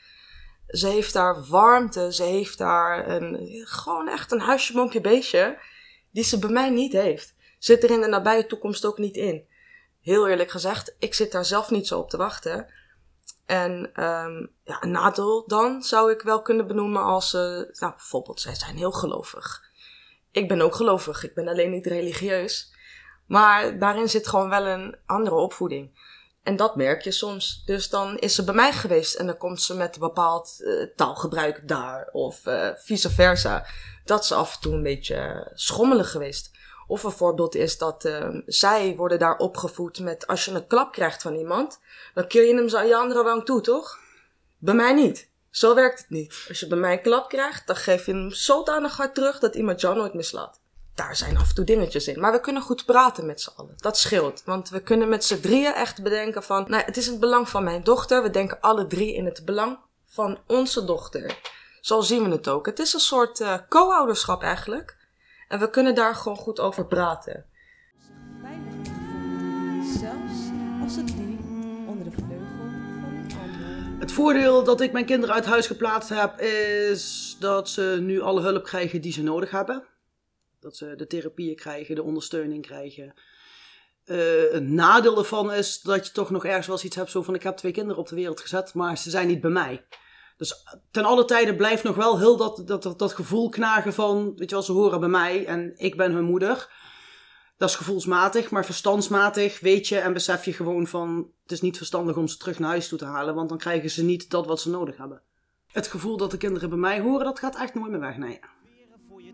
Ze 0.71 0.87
heeft 0.87 1.13
daar 1.13 1.43
warmte. 1.43 2.13
Ze 2.13 2.23
heeft 2.23 2.57
daar 2.57 3.07
een, 3.09 3.63
gewoon 3.67 4.07
echt 4.09 4.31
een 4.31 4.39
huisje, 4.39 4.73
boompje, 4.73 5.01
beestje. 5.01 5.59
Die 6.11 6.23
ze 6.23 6.39
bij 6.39 6.49
mij 6.49 6.69
niet 6.69 6.93
heeft. 6.93 7.33
Zit 7.59 7.83
er 7.83 7.91
in 7.91 8.01
de 8.01 8.07
nabije 8.07 8.45
toekomst 8.45 8.85
ook 8.85 8.97
niet 8.97 9.15
in. 9.15 9.45
Heel 10.01 10.27
eerlijk 10.27 10.51
gezegd, 10.51 10.95
ik 10.99 11.13
zit 11.13 11.31
daar 11.31 11.45
zelf 11.45 11.69
niet 11.69 11.87
zo 11.87 11.99
op 11.99 12.09
te 12.09 12.17
wachten. 12.17 12.67
En 13.45 13.71
um, 14.03 14.49
ja, 14.63 14.83
een 14.83 14.91
nadeel 14.91 15.43
dan 15.47 15.83
zou 15.83 16.11
ik 16.11 16.21
wel 16.21 16.41
kunnen 16.41 16.67
benoemen 16.67 17.03
als, 17.03 17.33
uh, 17.33 17.41
nou 17.41 17.93
bijvoorbeeld, 17.95 18.39
zij 18.39 18.55
zijn 18.55 18.77
heel 18.77 18.91
gelovig. 18.91 19.61
Ik 20.31 20.47
ben 20.47 20.61
ook 20.61 20.75
gelovig, 20.75 21.23
ik 21.23 21.33
ben 21.33 21.47
alleen 21.47 21.71
niet 21.71 21.85
religieus. 21.85 22.73
Maar 23.27 23.79
daarin 23.79 24.09
zit 24.09 24.27
gewoon 24.27 24.49
wel 24.49 24.65
een 24.65 24.95
andere 25.05 25.35
opvoeding. 25.35 25.91
En 26.43 26.55
dat 26.55 26.75
merk 26.75 27.01
je 27.01 27.11
soms. 27.11 27.63
Dus 27.65 27.89
dan 27.89 28.17
is 28.17 28.35
ze 28.35 28.43
bij 28.43 28.53
mij 28.53 28.73
geweest 28.73 29.15
en 29.15 29.25
dan 29.25 29.37
komt 29.37 29.61
ze 29.61 29.75
met 29.75 29.93
een 29.95 30.01
bepaald 30.01 30.55
uh, 30.59 30.87
taalgebruik 30.95 31.67
daar. 31.67 32.09
Of 32.11 32.45
uh, 32.45 32.69
vice 32.75 33.09
versa. 33.09 33.65
Dat 34.05 34.25
ze 34.25 34.35
af 34.35 34.55
en 34.55 34.61
toe 34.61 34.73
een 34.73 34.83
beetje 34.83 35.51
schommelig 35.53 36.11
geweest. 36.11 36.51
Of 36.87 37.03
een 37.03 37.11
voorbeeld 37.11 37.55
is 37.55 37.77
dat 37.77 38.05
uh, 38.05 38.27
zij 38.45 38.95
worden 38.95 39.19
daar 39.19 39.37
opgevoed 39.37 39.99
met 39.99 40.27
als 40.27 40.45
je 40.45 40.51
een 40.51 40.67
klap 40.67 40.91
krijgt 40.91 41.21
van 41.21 41.35
iemand, 41.35 41.79
dan 42.13 42.27
keer 42.27 42.47
je 42.47 42.55
hem 42.55 42.69
zo 42.69 42.77
aan 42.77 42.87
je 42.87 42.95
andere 42.95 43.23
wang 43.23 43.45
toe, 43.45 43.61
toch? 43.61 43.97
Bij 44.57 44.73
mij 44.73 44.93
niet. 44.93 45.27
Zo 45.49 45.75
werkt 45.75 45.99
het 45.99 46.09
niet. 46.09 46.45
Als 46.47 46.59
je 46.59 46.67
bij 46.67 46.77
mij 46.77 46.93
een 46.93 47.01
klap 47.01 47.29
krijgt, 47.29 47.67
dan 47.67 47.75
geef 47.75 48.05
je 48.05 48.11
hem 48.11 48.31
zodanig 48.31 48.97
hard 48.97 49.15
terug 49.15 49.39
dat 49.39 49.55
iemand 49.55 49.81
jou 49.81 49.95
nooit 49.95 50.13
meer 50.13 50.23
slaat 50.23 50.60
daar 50.95 51.15
zijn 51.15 51.37
af 51.37 51.49
en 51.49 51.55
toe 51.55 51.65
dingetjes 51.65 52.07
in. 52.07 52.19
Maar 52.19 52.31
we 52.31 52.39
kunnen 52.39 52.61
goed 52.61 52.85
praten 52.85 53.25
met 53.25 53.41
z'n 53.41 53.51
allen. 53.55 53.73
Dat 53.77 53.97
scheelt. 53.97 54.41
Want 54.45 54.69
we 54.69 54.81
kunnen 54.81 55.09
met 55.09 55.23
z'n 55.23 55.39
drieën 55.39 55.73
echt 55.73 56.03
bedenken 56.03 56.43
van... 56.43 56.65
Nou, 56.67 56.83
het 56.83 56.97
is 56.97 57.07
het 57.07 57.19
belang 57.19 57.49
van 57.49 57.63
mijn 57.63 57.83
dochter. 57.83 58.23
We 58.23 58.29
denken 58.29 58.61
alle 58.61 58.87
drie 58.87 59.13
in 59.13 59.25
het 59.25 59.45
belang 59.45 59.77
van 60.05 60.39
onze 60.47 60.85
dochter. 60.85 61.39
Zo 61.81 62.01
zien 62.01 62.23
we 62.23 62.29
het 62.29 62.47
ook. 62.47 62.65
Het 62.65 62.79
is 62.79 62.93
een 62.93 62.99
soort 62.99 63.39
uh, 63.39 63.53
co-ouderschap 63.69 64.41
eigenlijk. 64.43 64.97
En 65.47 65.59
we 65.59 65.69
kunnen 65.69 65.95
daar 65.95 66.15
gewoon 66.15 66.37
goed 66.37 66.59
over 66.59 66.85
praten. 66.85 67.45
Zelfs 69.99 70.39
als 70.83 70.95
het 70.95 71.15
niet 71.15 71.39
onder 71.87 72.03
de 72.03 72.11
vleugel 72.11 72.69
van 73.01 73.13
een 73.13 73.31
ander. 73.33 73.99
Het 73.99 74.11
voordeel 74.11 74.63
dat 74.63 74.81
ik 74.81 74.91
mijn 74.91 75.05
kinderen 75.05 75.35
uit 75.35 75.45
huis 75.45 75.67
geplaatst 75.67 76.09
heb, 76.09 76.39
is 76.39 77.35
dat 77.39 77.69
ze 77.69 77.97
nu 78.01 78.21
alle 78.21 78.41
hulp 78.41 78.63
krijgen 78.63 79.01
die 79.01 79.11
ze 79.11 79.23
nodig 79.23 79.51
hebben. 79.51 79.83
Dat 80.61 80.75
ze 80.75 80.95
de 80.95 81.07
therapieën 81.07 81.55
krijgen, 81.55 81.95
de 81.95 82.03
ondersteuning 82.03 82.65
krijgen. 82.65 83.13
Uh, 84.05 84.53
een 84.53 84.73
nadeel 84.73 85.17
ervan 85.17 85.53
is 85.53 85.81
dat 85.81 86.05
je 86.05 86.11
toch 86.11 86.29
nog 86.29 86.45
ergens 86.45 86.67
wel 86.67 86.79
iets 86.83 86.95
hebt 86.95 87.11
zo 87.11 87.21
van 87.21 87.35
ik 87.35 87.43
heb 87.43 87.57
twee 87.57 87.71
kinderen 87.71 87.99
op 87.99 88.07
de 88.07 88.15
wereld 88.15 88.41
gezet, 88.41 88.73
maar 88.73 88.97
ze 88.97 89.09
zijn 89.09 89.27
niet 89.27 89.41
bij 89.41 89.51
mij. 89.51 89.83
Dus 90.37 90.65
ten 90.91 91.05
alle 91.05 91.25
tijde 91.25 91.55
blijft 91.55 91.83
nog 91.83 91.95
wel 91.95 92.19
heel 92.19 92.37
dat, 92.37 92.63
dat, 92.65 92.83
dat, 92.83 92.99
dat 92.99 93.13
gevoel 93.13 93.49
knagen 93.49 93.93
van, 93.93 94.33
weet 94.35 94.49
je 94.49 94.55
wel, 94.55 94.63
ze 94.63 94.71
horen 94.71 94.99
bij 94.99 95.09
mij 95.09 95.45
en 95.45 95.73
ik 95.77 95.97
ben 95.97 96.11
hun 96.11 96.23
moeder. 96.23 96.69
Dat 97.57 97.69
is 97.69 97.75
gevoelsmatig, 97.75 98.49
maar 98.49 98.65
verstandsmatig 98.65 99.59
weet 99.59 99.87
je 99.87 99.97
en 99.97 100.13
besef 100.13 100.45
je 100.45 100.53
gewoon 100.53 100.87
van... 100.87 101.27
het 101.41 101.51
is 101.51 101.61
niet 101.61 101.77
verstandig 101.77 102.15
om 102.15 102.27
ze 102.27 102.37
terug 102.37 102.59
naar 102.59 102.69
huis 102.69 102.87
toe 102.87 102.97
te 102.97 103.05
halen, 103.05 103.35
want 103.35 103.49
dan 103.49 103.57
krijgen 103.57 103.89
ze 103.89 104.03
niet 104.03 104.29
dat 104.29 104.45
wat 104.45 104.61
ze 104.61 104.69
nodig 104.69 104.97
hebben. 104.97 105.21
Het 105.71 105.87
gevoel 105.87 106.17
dat 106.17 106.31
de 106.31 106.37
kinderen 106.37 106.69
bij 106.69 106.77
mij 106.77 106.99
horen, 106.99 107.25
dat 107.25 107.39
gaat 107.39 107.55
echt 107.55 107.73
nooit 107.73 107.91
meer 107.91 107.99
weg, 107.99 108.17
nee. 108.17 108.39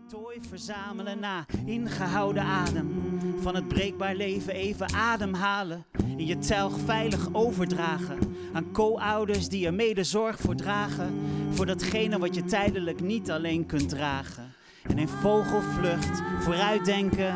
Tooi 0.08 0.40
verzamelen 0.48 1.20
na 1.20 1.44
ingehouden 1.66 2.42
adem. 2.42 3.18
Van 3.40 3.54
het 3.54 3.68
breekbaar 3.68 4.14
leven 4.14 4.52
even 4.52 4.94
ademhalen. 4.94 5.84
In 6.16 6.26
je 6.26 6.38
telg 6.38 6.78
veilig 6.84 7.28
overdragen. 7.32 8.18
Aan 8.52 8.72
co-ouders 8.72 9.48
die 9.48 9.66
er 9.66 9.74
mede 9.74 10.04
zorg 10.04 10.38
voor 10.38 10.54
dragen. 10.54 11.20
Voor 11.50 11.66
datgene 11.66 12.18
wat 12.18 12.34
je 12.34 12.44
tijdelijk 12.44 13.00
niet 13.00 13.30
alleen 13.30 13.66
kunt 13.66 13.88
dragen. 13.88 14.52
En 14.82 14.98
in 14.98 15.08
vogelvlucht 15.08 16.22
vooruitdenken. 16.40 17.34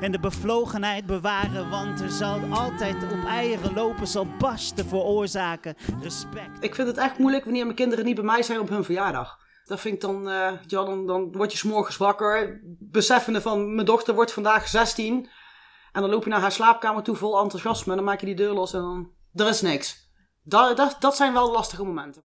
En 0.00 0.12
de 0.12 0.20
bevlogenheid 0.20 1.06
bewaren, 1.06 1.70
want 1.70 2.00
er 2.00 2.10
zal 2.10 2.40
altijd 2.50 2.94
op 2.94 3.26
eieren 3.26 3.74
lopen, 3.74 4.06
zal 4.06 4.26
barsten 4.38 4.86
veroorzaken. 4.86 5.74
Respect. 6.02 6.64
Ik 6.64 6.74
vind 6.74 6.88
het 6.88 6.96
echt 6.96 7.18
moeilijk 7.18 7.44
wanneer 7.44 7.64
mijn 7.64 7.76
kinderen 7.76 8.04
niet 8.04 8.14
bij 8.14 8.24
mij 8.24 8.42
zijn 8.42 8.60
op 8.60 8.68
hun 8.68 8.84
verjaardag. 8.84 9.45
Dat 9.66 9.80
vind 9.80 9.94
ik 9.94 10.00
dan, 10.00 10.28
eh, 10.28 10.52
ja, 10.66 10.84
dan, 10.84 11.06
dan 11.06 11.32
word 11.32 11.52
je 11.52 11.58
s'morgens 11.58 11.96
wakker, 11.96 12.60
beseffende 12.78 13.40
van 13.40 13.74
mijn 13.74 13.86
dochter 13.86 14.14
wordt 14.14 14.32
vandaag 14.32 14.68
16. 14.68 15.30
En 15.92 16.00
dan 16.00 16.10
loop 16.10 16.24
je 16.24 16.30
naar 16.30 16.40
haar 16.40 16.52
slaapkamer 16.52 17.02
toe 17.02 17.16
vol 17.16 17.40
enthousiasme 17.40 17.90
en 17.90 17.96
dan 17.96 18.06
maak 18.06 18.20
je 18.20 18.26
die 18.26 18.36
deur 18.36 18.52
los 18.52 18.72
en 18.72 18.80
dan, 18.80 19.10
er 19.34 19.48
is 19.48 19.60
niks. 19.60 20.10
Dat, 20.42 20.76
dat, 20.76 20.96
dat 21.00 21.16
zijn 21.16 21.32
wel 21.32 21.50
lastige 21.50 21.84
momenten. 21.84 22.24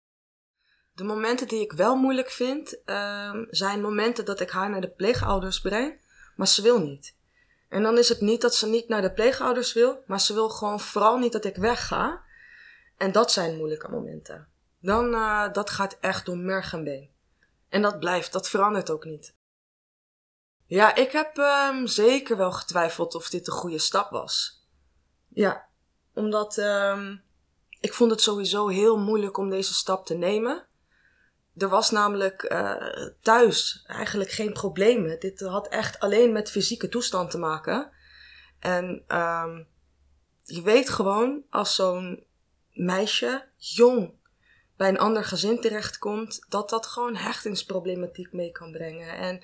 De 0.93 1.03
momenten 1.03 1.47
die 1.47 1.61
ik 1.61 1.71
wel 1.71 1.95
moeilijk 1.95 2.29
vind, 2.29 2.83
ehm, 2.83 3.45
zijn 3.49 3.81
momenten 3.81 4.25
dat 4.25 4.39
ik 4.39 4.49
haar 4.49 4.69
naar 4.69 4.81
de 4.81 4.91
pleegouders 4.91 5.61
breng, 5.61 6.01
maar 6.35 6.47
ze 6.47 6.61
wil 6.61 6.79
niet. 6.79 7.17
En 7.69 7.83
dan 7.83 7.97
is 7.97 8.09
het 8.09 8.21
niet 8.21 8.41
dat 8.41 8.55
ze 8.55 8.67
niet 8.67 8.87
naar 8.87 9.01
de 9.01 9.13
pleegouders 9.13 9.73
wil, 9.73 10.03
maar 10.07 10.19
ze 10.19 10.33
wil 10.33 10.49
gewoon 10.49 10.79
vooral 10.79 11.17
niet 11.17 11.31
dat 11.31 11.45
ik 11.45 11.55
wegga. 11.55 12.21
En 12.97 13.11
dat 13.11 13.31
zijn 13.31 13.57
moeilijke 13.57 13.91
momenten. 13.91 14.47
Dan, 14.79 15.13
uh, 15.13 15.53
dat 15.53 15.69
gaat 15.69 15.97
echt 15.99 16.25
door 16.25 16.37
merg 16.37 16.73
en 16.73 16.83
been. 16.83 17.12
En 17.73 17.81
dat 17.81 17.99
blijft, 17.99 18.31
dat 18.31 18.49
verandert 18.49 18.89
ook 18.89 19.05
niet. 19.05 19.35
Ja, 20.65 20.95
ik 20.95 21.11
heb 21.11 21.37
um, 21.37 21.87
zeker 21.87 22.37
wel 22.37 22.51
getwijfeld 22.51 23.15
of 23.15 23.29
dit 23.29 23.45
de 23.45 23.51
goede 23.51 23.79
stap 23.79 24.09
was. 24.09 24.63
Ja, 25.29 25.69
omdat 26.13 26.57
um, 26.57 27.23
ik 27.79 27.93
vond 27.93 28.11
het 28.11 28.21
sowieso 28.21 28.67
heel 28.67 28.97
moeilijk 28.99 29.37
om 29.37 29.49
deze 29.49 29.73
stap 29.73 30.05
te 30.05 30.13
nemen. 30.13 30.67
Er 31.55 31.69
was 31.69 31.91
namelijk 31.91 32.51
uh, 32.51 33.07
thuis 33.21 33.83
eigenlijk 33.87 34.31
geen 34.31 34.53
problemen. 34.53 35.19
Dit 35.19 35.39
had 35.39 35.67
echt 35.67 35.99
alleen 35.99 36.31
met 36.31 36.51
fysieke 36.51 36.89
toestand 36.89 37.31
te 37.31 37.37
maken. 37.37 37.91
En 38.59 39.03
um, 39.07 39.67
je 40.43 40.61
weet 40.61 40.89
gewoon 40.89 41.43
als 41.49 41.75
zo'n 41.75 42.25
meisje 42.71 43.49
jong 43.57 44.21
bij 44.83 44.91
een 44.91 44.99
ander 44.99 45.23
gezin 45.23 45.61
terechtkomt, 45.61 46.45
dat 46.49 46.69
dat 46.69 46.85
gewoon 46.85 47.15
hechtingsproblematiek 47.15 48.33
mee 48.33 48.51
kan 48.51 48.71
brengen. 48.71 49.17
En 49.17 49.41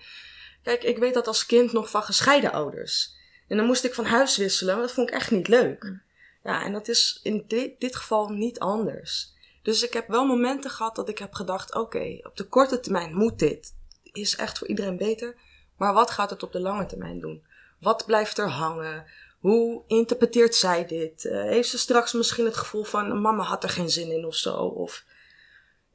kijk, 0.63 0.83
ik 0.83 0.97
weet 0.97 1.13
dat 1.13 1.27
als 1.27 1.45
kind 1.45 1.71
nog 1.71 1.89
van 1.89 2.03
gescheiden 2.03 2.51
ouders. 2.51 3.13
En 3.47 3.57
dan 3.57 3.65
moest 3.65 3.83
ik 3.83 3.93
van 3.93 4.05
huis 4.05 4.37
wisselen, 4.37 4.73
maar 4.73 4.85
dat 4.85 4.93
vond 4.93 5.09
ik 5.09 5.15
echt 5.15 5.31
niet 5.31 5.47
leuk. 5.47 5.83
Mm. 5.83 6.01
Ja, 6.43 6.63
en 6.63 6.71
dat 6.71 6.87
is 6.87 7.19
in 7.23 7.43
dit, 7.47 7.79
dit 7.79 7.95
geval 7.95 8.29
niet 8.29 8.59
anders. 8.59 9.33
Dus 9.61 9.83
ik 9.83 9.93
heb 9.93 10.07
wel 10.07 10.25
momenten 10.25 10.71
gehad 10.71 10.95
dat 10.95 11.09
ik 11.09 11.17
heb 11.17 11.33
gedacht: 11.33 11.75
oké, 11.75 12.19
op 12.23 12.37
de 12.37 12.47
korte 12.47 12.79
termijn 12.79 13.13
moet 13.15 13.39
dit. 13.39 13.73
Is 14.03 14.35
echt 14.35 14.57
voor 14.57 14.67
iedereen 14.67 14.97
beter. 14.97 15.35
Maar 15.77 15.93
wat 15.93 16.11
gaat 16.11 16.29
het 16.29 16.43
op 16.43 16.51
de 16.51 16.59
lange 16.59 16.85
termijn 16.85 17.19
doen? 17.19 17.43
Wat 17.79 18.05
blijft 18.05 18.37
er 18.37 18.49
hangen? 18.49 19.05
Hoe 19.39 19.83
interpreteert 19.87 20.55
zij 20.55 20.85
dit? 20.85 21.25
Uh, 21.25 21.43
heeft 21.43 21.69
ze 21.69 21.77
straks 21.77 22.13
misschien 22.13 22.45
het 22.45 22.57
gevoel 22.57 22.83
van: 22.83 23.21
mama 23.21 23.43
had 23.43 23.63
er 23.63 23.69
geen 23.69 23.89
zin 23.89 24.11
in 24.11 24.25
of 24.25 24.35
zo? 24.35 24.55
Of 24.55 25.03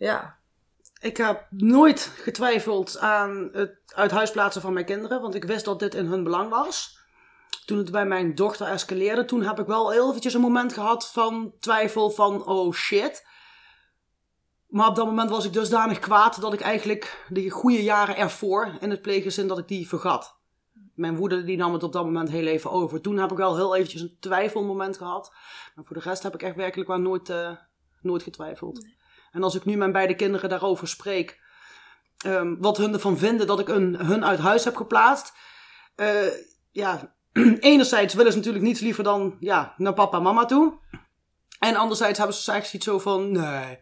ja. 0.04 0.36
Ik 1.00 1.16
heb 1.16 1.46
nooit 1.50 2.00
getwijfeld 2.00 2.98
aan 2.98 3.48
het 3.52 3.76
uit 3.86 4.10
huis 4.10 4.30
plaatsen 4.30 4.62
van 4.62 4.72
mijn 4.72 4.84
kinderen, 4.84 5.20
want 5.20 5.34
ik 5.34 5.44
wist 5.44 5.64
dat 5.64 5.78
dit 5.78 5.94
in 5.94 6.06
hun 6.06 6.24
belang 6.24 6.50
was. 6.50 6.98
Toen 7.66 7.78
het 7.78 7.90
bij 7.90 8.06
mijn 8.06 8.34
dochter 8.34 8.66
escaleerde, 8.66 9.24
toen 9.24 9.42
heb 9.42 9.58
ik 9.58 9.66
wel 9.66 9.90
heel 9.90 10.08
eventjes 10.08 10.34
een 10.34 10.40
moment 10.40 10.72
gehad 10.72 11.10
van 11.10 11.52
twijfel 11.60 12.10
van 12.10 12.46
oh 12.46 12.72
shit. 12.72 13.26
Maar 14.66 14.88
op 14.88 14.96
dat 14.96 15.06
moment 15.06 15.30
was 15.30 15.44
ik 15.44 15.52
dusdanig 15.52 15.98
kwaad 15.98 16.40
dat 16.40 16.52
ik 16.52 16.60
eigenlijk 16.60 17.24
de 17.28 17.50
goede 17.50 17.82
jaren 17.82 18.16
ervoor 18.16 18.76
in 18.80 18.90
het 18.90 19.02
pleeggezin 19.02 19.48
dat 19.48 19.58
ik 19.58 19.68
die 19.68 19.88
vergat. 19.88 20.36
Mijn 20.94 21.16
woede 21.16 21.44
die 21.44 21.56
nam 21.56 21.72
het 21.72 21.82
op 21.82 21.92
dat 21.92 22.04
moment 22.04 22.30
heel 22.30 22.46
even 22.46 22.70
over. 22.70 23.00
Toen 23.00 23.18
heb 23.18 23.30
ik 23.30 23.36
wel 23.36 23.56
heel 23.56 23.76
eventjes 23.76 24.00
een 24.00 24.16
twijfelmoment 24.20 24.96
gehad. 24.96 25.32
Maar 25.74 25.84
voor 25.84 25.96
de 25.96 26.02
rest 26.02 26.22
heb 26.22 26.34
ik 26.34 26.42
echt 26.42 26.56
werkelijk 26.56 26.88
wel 26.88 26.98
nooit, 26.98 27.28
uh, 27.28 27.50
nooit 28.00 28.22
getwijfeld. 28.22 28.86
En 29.34 29.42
als 29.42 29.54
ik 29.54 29.64
nu 29.64 29.76
mijn 29.76 29.92
beide 29.92 30.14
kinderen 30.14 30.48
daarover 30.48 30.88
spreek, 30.88 31.40
um, 32.26 32.56
wat 32.60 32.76
hun 32.76 32.92
ervan 32.92 33.18
vinden 33.18 33.46
dat 33.46 33.60
ik 33.60 33.68
een, 33.68 33.96
hun 33.96 34.24
uit 34.24 34.38
huis 34.38 34.64
heb 34.64 34.76
geplaatst. 34.76 35.32
Uh, 35.96 36.26
ja, 36.70 37.14
enerzijds 37.60 38.14
willen 38.14 38.32
ze 38.32 38.38
natuurlijk 38.38 38.64
niets 38.64 38.80
liever 38.80 39.04
dan 39.04 39.36
ja, 39.40 39.74
naar 39.76 39.94
papa 39.94 40.16
en 40.16 40.22
mama 40.22 40.44
toe. 40.44 40.78
En 41.58 41.76
anderzijds 41.76 42.18
hebben 42.18 42.36
ze 42.36 42.50
eigenlijk 42.52 42.84
zoiets 42.84 43.04
zo 43.04 43.10
van, 43.10 43.32
nee, 43.32 43.78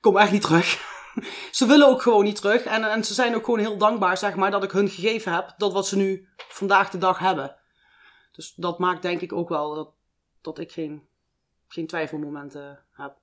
kom 0.00 0.16
echt 0.16 0.32
niet 0.32 0.42
terug. 0.42 0.96
ze 1.58 1.66
willen 1.66 1.88
ook 1.88 2.02
gewoon 2.02 2.24
niet 2.24 2.36
terug. 2.36 2.64
En, 2.64 2.90
en 2.90 3.04
ze 3.04 3.14
zijn 3.14 3.34
ook 3.34 3.44
gewoon 3.44 3.60
heel 3.60 3.78
dankbaar, 3.78 4.16
zeg 4.16 4.34
maar, 4.34 4.50
dat 4.50 4.64
ik 4.64 4.70
hun 4.70 4.88
gegeven 4.88 5.32
heb 5.32 5.54
dat 5.56 5.72
wat 5.72 5.86
ze 5.86 5.96
nu 5.96 6.28
vandaag 6.36 6.90
de 6.90 6.98
dag 6.98 7.18
hebben. 7.18 7.56
Dus 8.32 8.54
dat 8.54 8.78
maakt 8.78 9.02
denk 9.02 9.20
ik 9.20 9.32
ook 9.32 9.48
wel 9.48 9.74
dat, 9.74 9.94
dat 10.40 10.58
ik 10.58 10.72
geen, 10.72 11.08
geen 11.68 11.86
twijfelmomenten 11.86 12.84
heb. 12.92 13.16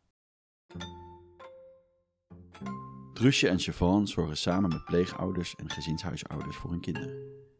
Trusje 3.16 3.48
en 3.48 3.60
Siobhan 3.60 4.08
zorgen 4.08 4.38
samen 4.38 4.70
met 4.70 4.86
pleegouders 4.86 5.56
en 5.56 5.70
gezinshuisouders 5.70 6.56
voor 6.56 6.70
hun 6.70 6.80
kinderen. 6.80 7.14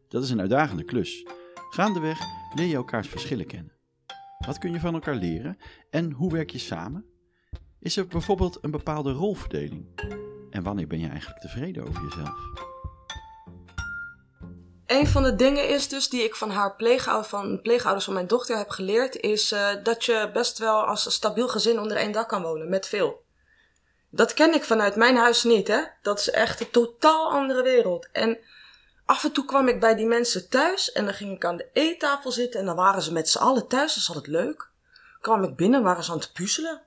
Dat 0.08 0.22
is 0.22 0.30
een 0.30 0.40
uitdagende 0.40 0.84
klus. 0.84 1.26
Gaandeweg 1.70 2.18
leer 2.54 2.66
je 2.66 2.74
elkaars 2.74 3.08
verschillen 3.08 3.46
kennen. 3.46 3.72
Wat 4.46 4.58
kun 4.58 4.72
je 4.72 4.80
van 4.80 4.94
elkaar 4.94 5.14
leren 5.14 5.56
en 5.90 6.12
hoe 6.12 6.32
werk 6.32 6.50
je 6.50 6.58
samen? 6.58 7.04
Is 7.80 7.96
er 7.96 8.06
bijvoorbeeld 8.06 8.58
een 8.60 8.70
bepaalde 8.70 9.12
rolverdeling? 9.12 9.86
En 10.50 10.62
wanneer 10.62 10.86
ben 10.86 11.00
je 11.00 11.08
eigenlijk 11.08 11.40
tevreden 11.40 11.86
over 11.88 12.02
jezelf? 12.02 12.40
Een 14.86 15.06
van 15.06 15.22
de 15.22 15.34
dingen 15.34 15.68
is 15.68 15.88
dus 15.88 16.08
die 16.08 16.24
ik 16.24 16.34
van 16.34 16.50
haar 16.50 16.76
pleegouder, 16.76 17.28
van 17.28 17.60
pleegouders 17.62 18.04
van 18.04 18.14
mijn 18.14 18.26
dochter 18.26 18.56
heb 18.56 18.70
geleerd, 18.70 19.16
is 19.16 19.52
uh, 19.52 19.68
dat 19.82 20.04
je 20.04 20.30
best 20.32 20.58
wel 20.58 20.84
als 20.84 21.06
een 21.06 21.12
stabiel 21.12 21.48
gezin 21.48 21.80
onder 21.80 21.96
één 21.96 22.12
dak 22.12 22.28
kan 22.28 22.42
wonen, 22.42 22.68
met 22.68 22.86
veel. 22.86 23.25
Dat 24.16 24.34
ken 24.34 24.54
ik 24.54 24.64
vanuit 24.64 24.96
mijn 24.96 25.16
huis 25.16 25.42
niet, 25.42 25.68
hè. 25.68 25.82
Dat 26.02 26.18
is 26.18 26.30
echt 26.30 26.60
een 26.60 26.70
totaal 26.70 27.30
andere 27.30 27.62
wereld. 27.62 28.08
En 28.12 28.38
af 29.04 29.24
en 29.24 29.32
toe 29.32 29.44
kwam 29.44 29.68
ik 29.68 29.80
bij 29.80 29.94
die 29.94 30.06
mensen 30.06 30.48
thuis 30.48 30.92
en 30.92 31.04
dan 31.04 31.14
ging 31.14 31.34
ik 31.34 31.44
aan 31.44 31.56
de 31.56 31.70
eettafel 31.72 32.32
zitten 32.32 32.60
en 32.60 32.66
dan 32.66 32.76
waren 32.76 33.02
ze 33.02 33.12
met 33.12 33.28
z'n 33.28 33.38
allen 33.38 33.66
thuis, 33.66 33.94
dat 33.94 34.02
is 34.02 34.08
altijd 34.08 34.26
leuk. 34.26 34.70
Kwam 35.20 35.44
ik 35.44 35.56
binnen, 35.56 35.82
waren 35.82 36.04
ze 36.04 36.12
aan 36.12 36.18
het 36.18 36.32
puzzelen. 36.32 36.82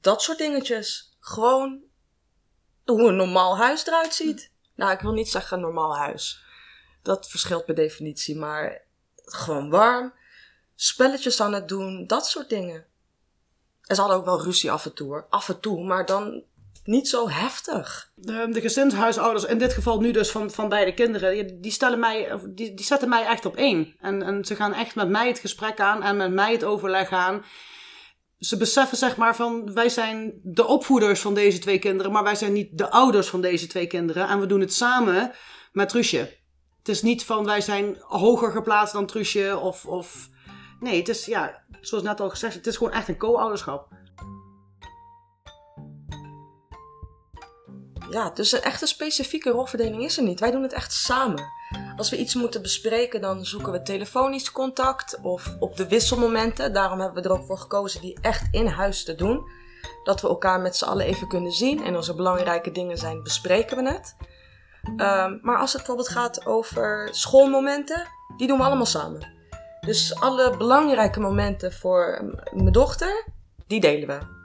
Dat 0.00 0.22
soort 0.22 0.38
dingetjes. 0.38 1.16
Gewoon 1.20 1.82
hoe 2.84 3.08
een 3.08 3.16
normaal 3.16 3.56
huis 3.56 3.86
eruit 3.86 4.14
ziet. 4.14 4.50
Nou, 4.74 4.92
ik 4.92 5.00
wil 5.00 5.12
niet 5.12 5.30
zeggen 5.30 5.60
normaal 5.60 5.96
huis. 5.96 6.44
Dat 7.02 7.28
verschilt 7.28 7.64
per 7.64 7.74
definitie, 7.74 8.36
maar 8.36 8.82
gewoon 9.24 9.70
warm. 9.70 10.14
Spelletjes 10.74 11.40
aan 11.40 11.52
het 11.52 11.68
doen, 11.68 12.06
dat 12.06 12.26
soort 12.26 12.48
dingen. 12.48 12.86
Er 13.86 13.94
zal 13.94 14.12
ook 14.12 14.24
wel 14.24 14.42
ruzie 14.42 14.70
af 14.70 14.84
en 14.84 14.94
toe, 14.94 15.24
af 15.30 15.48
en 15.48 15.60
toe, 15.60 15.84
maar 15.84 16.06
dan 16.06 16.42
niet 16.84 17.08
zo 17.08 17.28
heftig. 17.28 18.10
De, 18.14 18.48
de 18.50 18.60
gezinshuisouders, 18.60 19.44
in 19.44 19.58
dit 19.58 19.72
geval 19.72 20.00
nu 20.00 20.10
dus 20.10 20.30
van, 20.30 20.50
van 20.50 20.68
beide 20.68 20.94
kinderen, 20.94 21.60
die, 21.60 21.72
stellen 21.72 21.98
mij, 21.98 22.40
die, 22.48 22.74
die 22.74 22.84
zetten 22.84 23.08
mij 23.08 23.26
echt 23.26 23.44
op 23.44 23.56
één. 23.56 23.94
En, 23.98 24.22
en 24.22 24.44
ze 24.44 24.56
gaan 24.56 24.74
echt 24.74 24.94
met 24.94 25.08
mij 25.08 25.28
het 25.28 25.38
gesprek 25.38 25.80
aan 25.80 26.02
en 26.02 26.16
met 26.16 26.32
mij 26.32 26.52
het 26.52 26.64
overleg 26.64 27.10
aan. 27.10 27.44
Ze 28.38 28.56
beseffen 28.56 28.96
zeg 28.96 29.16
maar 29.16 29.36
van, 29.36 29.74
wij 29.74 29.88
zijn 29.88 30.32
de 30.42 30.66
opvoeders 30.66 31.20
van 31.20 31.34
deze 31.34 31.58
twee 31.58 31.78
kinderen, 31.78 32.12
maar 32.12 32.22
wij 32.22 32.34
zijn 32.34 32.52
niet 32.52 32.78
de 32.78 32.90
ouders 32.90 33.28
van 33.28 33.40
deze 33.40 33.66
twee 33.66 33.86
kinderen. 33.86 34.28
En 34.28 34.40
we 34.40 34.46
doen 34.46 34.60
het 34.60 34.74
samen 34.74 35.32
met 35.72 35.88
Trusje. 35.88 36.38
Het 36.78 36.88
is 36.88 37.02
niet 37.02 37.24
van, 37.24 37.44
wij 37.44 37.60
zijn 37.60 37.96
hoger 38.00 38.50
geplaatst 38.50 38.92
dan 38.92 39.06
Trusje 39.06 39.58
of... 39.58 39.86
of 39.86 40.32
Nee, 40.84 40.98
het 40.98 41.08
is, 41.08 41.24
ja, 41.24 41.62
zoals 41.80 42.04
net 42.04 42.20
al 42.20 42.30
gezegd, 42.30 42.54
het 42.54 42.66
is 42.66 42.76
gewoon 42.76 42.92
echt 42.92 43.08
een 43.08 43.16
co-ouderschap. 43.16 43.88
Ja, 48.10 48.30
dus 48.30 48.52
een 48.52 48.62
echte 48.62 48.86
specifieke 48.86 49.50
rolverdeling 49.50 50.02
is 50.04 50.16
er 50.16 50.22
niet. 50.22 50.40
Wij 50.40 50.50
doen 50.50 50.62
het 50.62 50.72
echt 50.72 50.92
samen. 50.92 51.44
Als 51.96 52.10
we 52.10 52.16
iets 52.16 52.34
moeten 52.34 52.62
bespreken, 52.62 53.20
dan 53.20 53.44
zoeken 53.44 53.72
we 53.72 53.82
telefonisch 53.82 54.52
contact 54.52 55.18
of 55.22 55.56
op 55.58 55.76
de 55.76 55.88
wisselmomenten. 55.88 56.72
Daarom 56.72 57.00
hebben 57.00 57.22
we 57.22 57.28
er 57.28 57.34
ook 57.34 57.46
voor 57.46 57.58
gekozen 57.58 58.00
die 58.00 58.18
echt 58.20 58.48
in 58.50 58.66
huis 58.66 59.04
te 59.04 59.14
doen. 59.14 59.42
Dat 60.02 60.20
we 60.20 60.28
elkaar 60.28 60.60
met 60.60 60.76
z'n 60.76 60.84
allen 60.84 61.06
even 61.06 61.28
kunnen 61.28 61.52
zien 61.52 61.84
en 61.84 61.96
als 61.96 62.08
er 62.08 62.14
belangrijke 62.14 62.70
dingen 62.70 62.98
zijn, 62.98 63.22
bespreken 63.22 63.76
we 63.76 63.90
het. 63.90 64.16
Um, 64.86 65.38
maar 65.42 65.58
als 65.58 65.72
het 65.72 65.76
bijvoorbeeld 65.76 66.08
gaat 66.08 66.46
over 66.46 67.08
schoolmomenten, 67.12 68.06
die 68.36 68.46
doen 68.46 68.58
we 68.58 68.64
allemaal 68.64 68.86
samen. 68.86 69.33
Dus 69.84 70.20
alle 70.20 70.56
belangrijke 70.56 71.20
momenten 71.20 71.72
voor 71.72 72.34
mijn 72.52 72.72
dochter, 72.72 73.26
die 73.66 73.80
delen 73.80 74.08
we. 74.08 74.42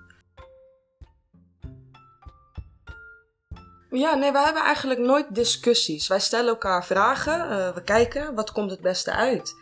Ja, 3.98 4.16
nee, 4.16 4.32
we 4.32 4.40
hebben 4.40 4.64
eigenlijk 4.64 5.00
nooit 5.00 5.36
discussies. 5.36 6.08
Wij 6.08 6.20
stellen 6.20 6.50
elkaar 6.50 6.86
vragen, 6.86 7.50
eh, 7.50 7.74
we 7.74 7.84
kijken 7.84 8.36
wat 8.36 8.52
komt 8.52 8.72
het 8.72 8.82
beste 8.82 9.12
uit. 9.12 9.56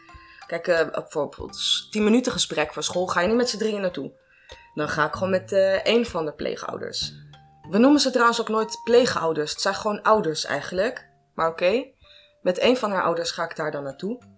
Kijk, 0.47 0.67
eh, 0.67 0.89
bijvoorbeeld 0.91 1.87
10 1.91 2.03
minuten 2.03 2.31
gesprek 2.31 2.73
voor 2.73 2.83
school 2.83 3.07
ga 3.07 3.21
je 3.21 3.27
niet 3.27 3.37
met 3.37 3.49
z'n 3.49 3.57
drieën 3.57 3.81
naartoe. 3.81 4.11
Dan 4.73 4.89
ga 4.89 5.05
ik 5.05 5.13
gewoon 5.13 5.29
met 5.29 5.51
eh 5.51 5.85
één 5.85 6.05
van 6.05 6.25
de 6.25 6.33
pleegouders. 6.33 7.13
We 7.69 7.77
noemen 7.77 7.99
ze 7.99 8.09
trouwens 8.09 8.41
ook 8.41 8.49
nooit 8.49 8.81
pleegouders. 8.83 9.51
Het 9.51 9.61
zijn 9.61 9.75
gewoon 9.75 10.01
ouders 10.01 10.45
eigenlijk. 10.45 11.09
Maar 11.33 11.49
oké, 11.49 11.85
met 12.41 12.57
één 12.57 12.77
van 12.77 12.91
haar 12.91 13.03
ouders 13.03 13.31
ga 13.31 13.43
ik 13.43 13.55
daar 13.55 13.71
dan 13.71 13.83
naartoe. 13.83 14.36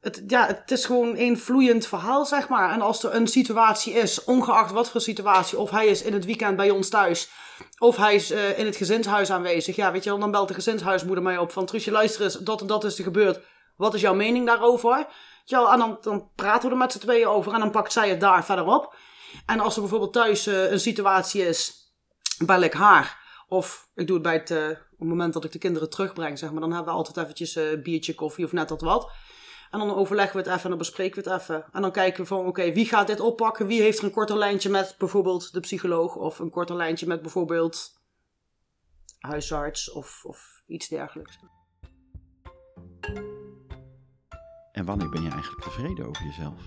Het, 0.00 0.22
ja, 0.26 0.46
het 0.46 0.70
is 0.70 0.84
gewoon 0.84 1.16
een 1.16 1.38
vloeiend 1.38 1.86
verhaal, 1.86 2.24
zeg 2.24 2.48
maar. 2.48 2.72
En 2.72 2.80
als 2.80 3.04
er 3.04 3.14
een 3.14 3.26
situatie 3.26 3.92
is, 3.92 4.24
ongeacht 4.24 4.72
wat 4.72 4.90
voor 4.90 5.00
situatie, 5.00 5.58
of 5.58 5.70
hij 5.70 5.86
is 5.86 6.02
in 6.02 6.12
het 6.12 6.24
weekend 6.24 6.56
bij 6.56 6.70
ons 6.70 6.88
thuis, 6.88 7.30
of 7.78 7.96
hij 7.96 8.14
is 8.14 8.30
eh, 8.30 8.58
in 8.58 8.66
het 8.66 8.76
gezinshuis 8.76 9.30
aanwezig, 9.30 9.76
ja, 9.76 9.92
weet 9.92 10.04
je 10.04 10.18
dan 10.18 10.30
belt 10.30 10.48
de 10.48 10.54
gezinshuismoeder 10.54 11.24
mij 11.24 11.38
op 11.38 11.52
van, 11.52 11.68
luister 11.84 12.22
eens, 12.22 12.34
dat 12.34 12.60
en 12.60 12.66
dat 12.66 12.84
is 12.84 12.98
er 12.98 13.04
gebeurd. 13.04 13.40
Wat 13.76 13.94
is 13.94 14.00
jouw 14.00 14.14
mening 14.14 14.46
daarover? 14.46 15.06
Wel, 15.46 15.72
en 15.72 15.78
dan, 15.78 15.98
dan 16.00 16.30
praten 16.34 16.68
we 16.68 16.74
er 16.74 16.80
met 16.80 16.92
z'n 16.92 16.98
tweeën 16.98 17.26
over 17.26 17.52
en 17.52 17.60
dan 17.60 17.70
pakt 17.70 17.92
zij 17.92 18.08
het 18.08 18.20
daar 18.20 18.44
verder 18.44 18.64
op. 18.64 18.96
En 19.46 19.60
als 19.60 19.74
er 19.74 19.80
bijvoorbeeld 19.80 20.12
thuis 20.12 20.46
eh, 20.46 20.70
een 20.70 20.80
situatie 20.80 21.46
is, 21.46 21.92
bel 22.44 22.60
ik 22.60 22.72
haar. 22.72 23.26
Of 23.48 23.88
ik 23.94 24.06
doe 24.06 24.16
het 24.16 24.24
bij 24.24 24.34
het, 24.34 24.50
eh, 24.50 24.68
op 24.68 24.98
het 24.98 25.08
moment 25.08 25.32
dat 25.32 25.44
ik 25.44 25.52
de 25.52 25.58
kinderen 25.58 25.90
terugbreng, 25.90 26.38
zeg 26.38 26.50
maar, 26.50 26.60
dan 26.60 26.72
hebben 26.72 26.92
we 26.92 26.98
altijd 26.98 27.16
eventjes 27.16 27.54
een 27.54 27.82
biertje, 27.82 28.14
koffie 28.14 28.44
of 28.44 28.52
net 28.52 28.68
dat 28.68 28.80
wat. 28.80 29.10
En 29.70 29.78
dan 29.78 29.94
overleggen 29.94 30.36
we 30.36 30.42
het 30.42 30.50
even 30.50 30.62
en 30.62 30.68
dan 30.68 30.78
bespreken 30.78 31.22
we 31.22 31.30
het 31.30 31.40
even. 31.40 31.64
En 31.72 31.82
dan 31.82 31.92
kijken 31.92 32.20
we 32.20 32.26
van, 32.26 32.46
oké, 32.46 32.72
wie 32.72 32.86
gaat 32.86 33.06
dit 33.06 33.20
oppakken? 33.20 33.66
Wie 33.66 33.82
heeft 33.82 33.98
er 33.98 34.04
een 34.04 34.10
korter 34.10 34.36
lijntje 34.36 34.70
met 34.70 34.94
bijvoorbeeld 34.98 35.52
de 35.52 35.60
psycholoog? 35.60 36.16
Of 36.16 36.38
een 36.38 36.50
korter 36.50 36.76
lijntje 36.76 37.06
met 37.06 37.22
bijvoorbeeld 37.22 38.00
huisarts 39.18 39.90
of, 39.90 40.24
of 40.24 40.62
iets 40.66 40.88
dergelijks. 40.88 41.38
En 44.72 44.84
wanneer 44.84 45.08
ben 45.08 45.22
je 45.22 45.30
eigenlijk 45.30 45.62
tevreden 45.62 46.06
over 46.06 46.24
jezelf? 46.24 46.62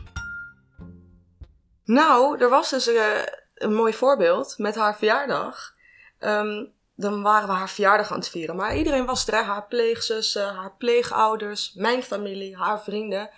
Nou, 1.84 2.40
er 2.40 2.50
was 2.50 2.70
dus 2.70 2.88
eh, 2.88 3.22
een 3.56 3.74
mooi 3.74 3.94
voorbeeld 3.94 4.58
met 4.58 4.76
haar 4.76 4.98
verjaardag. 4.98 5.74
Ehm, 6.18 6.66
dan 7.02 7.22
waren 7.22 7.48
we 7.48 7.54
haar 7.54 7.70
verjaardag 7.70 8.12
aan 8.12 8.18
het 8.18 8.30
vieren. 8.30 8.56
Maar 8.56 8.76
iedereen 8.76 9.06
was 9.06 9.28
er, 9.28 9.44
haar 9.44 9.68
pleegzussen, 9.68 10.54
haar 10.56 10.72
pleegouders, 10.78 11.74
mijn 11.74 12.04
familie, 12.04 12.58
haar 12.58 12.82
vrienden. 12.82 13.30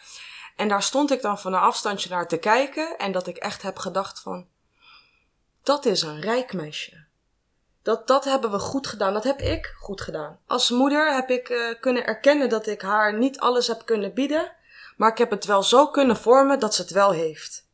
En 0.55 0.67
daar 0.67 0.84
stond 0.84 1.12
ik 1.12 1.22
dan 1.22 1.39
van 1.39 1.53
een 1.53 1.60
afstandje 1.60 2.10
naar 2.10 2.27
te 2.27 2.38
kijken. 2.38 2.98
En 2.98 3.12
dat 3.12 3.27
ik 3.27 3.38
echt 3.38 3.62
heb 3.62 3.77
gedacht 3.77 4.20
van... 4.20 4.48
Dat 5.63 5.86
is 5.86 6.01
een 6.01 6.22
rijk 6.22 6.53
meisje. 6.53 7.03
Dat, 7.84 8.08
dat 8.08 8.24
hebben 8.24 8.51
we 8.51 8.60
goed 8.60 8.88
gedaan. 8.88 9.13
Dat 9.13 9.24
heb 9.24 9.39
ik 9.39 9.74
goed 9.79 10.01
gedaan. 10.01 10.39
Als 10.48 10.70
moeder 10.70 11.13
heb 11.13 11.29
ik 11.29 11.50
eh, 11.50 11.79
kunnen 11.79 12.05
erkennen 12.05 12.50
dat 12.50 12.67
ik 12.67 12.82
haar 12.82 13.17
niet 13.17 13.39
alles 13.39 13.67
heb 13.67 13.86
kunnen 13.86 14.13
bieden. 14.13 14.51
Maar 14.98 15.12
ik 15.12 15.17
heb 15.17 15.29
het 15.29 15.46
wel 15.46 15.63
zo 15.63 15.88
kunnen 15.88 16.17
vormen 16.17 16.60
dat 16.60 16.75
ze 16.75 16.82
het 16.82 16.91
wel 16.91 17.12
heeft. 17.12 17.65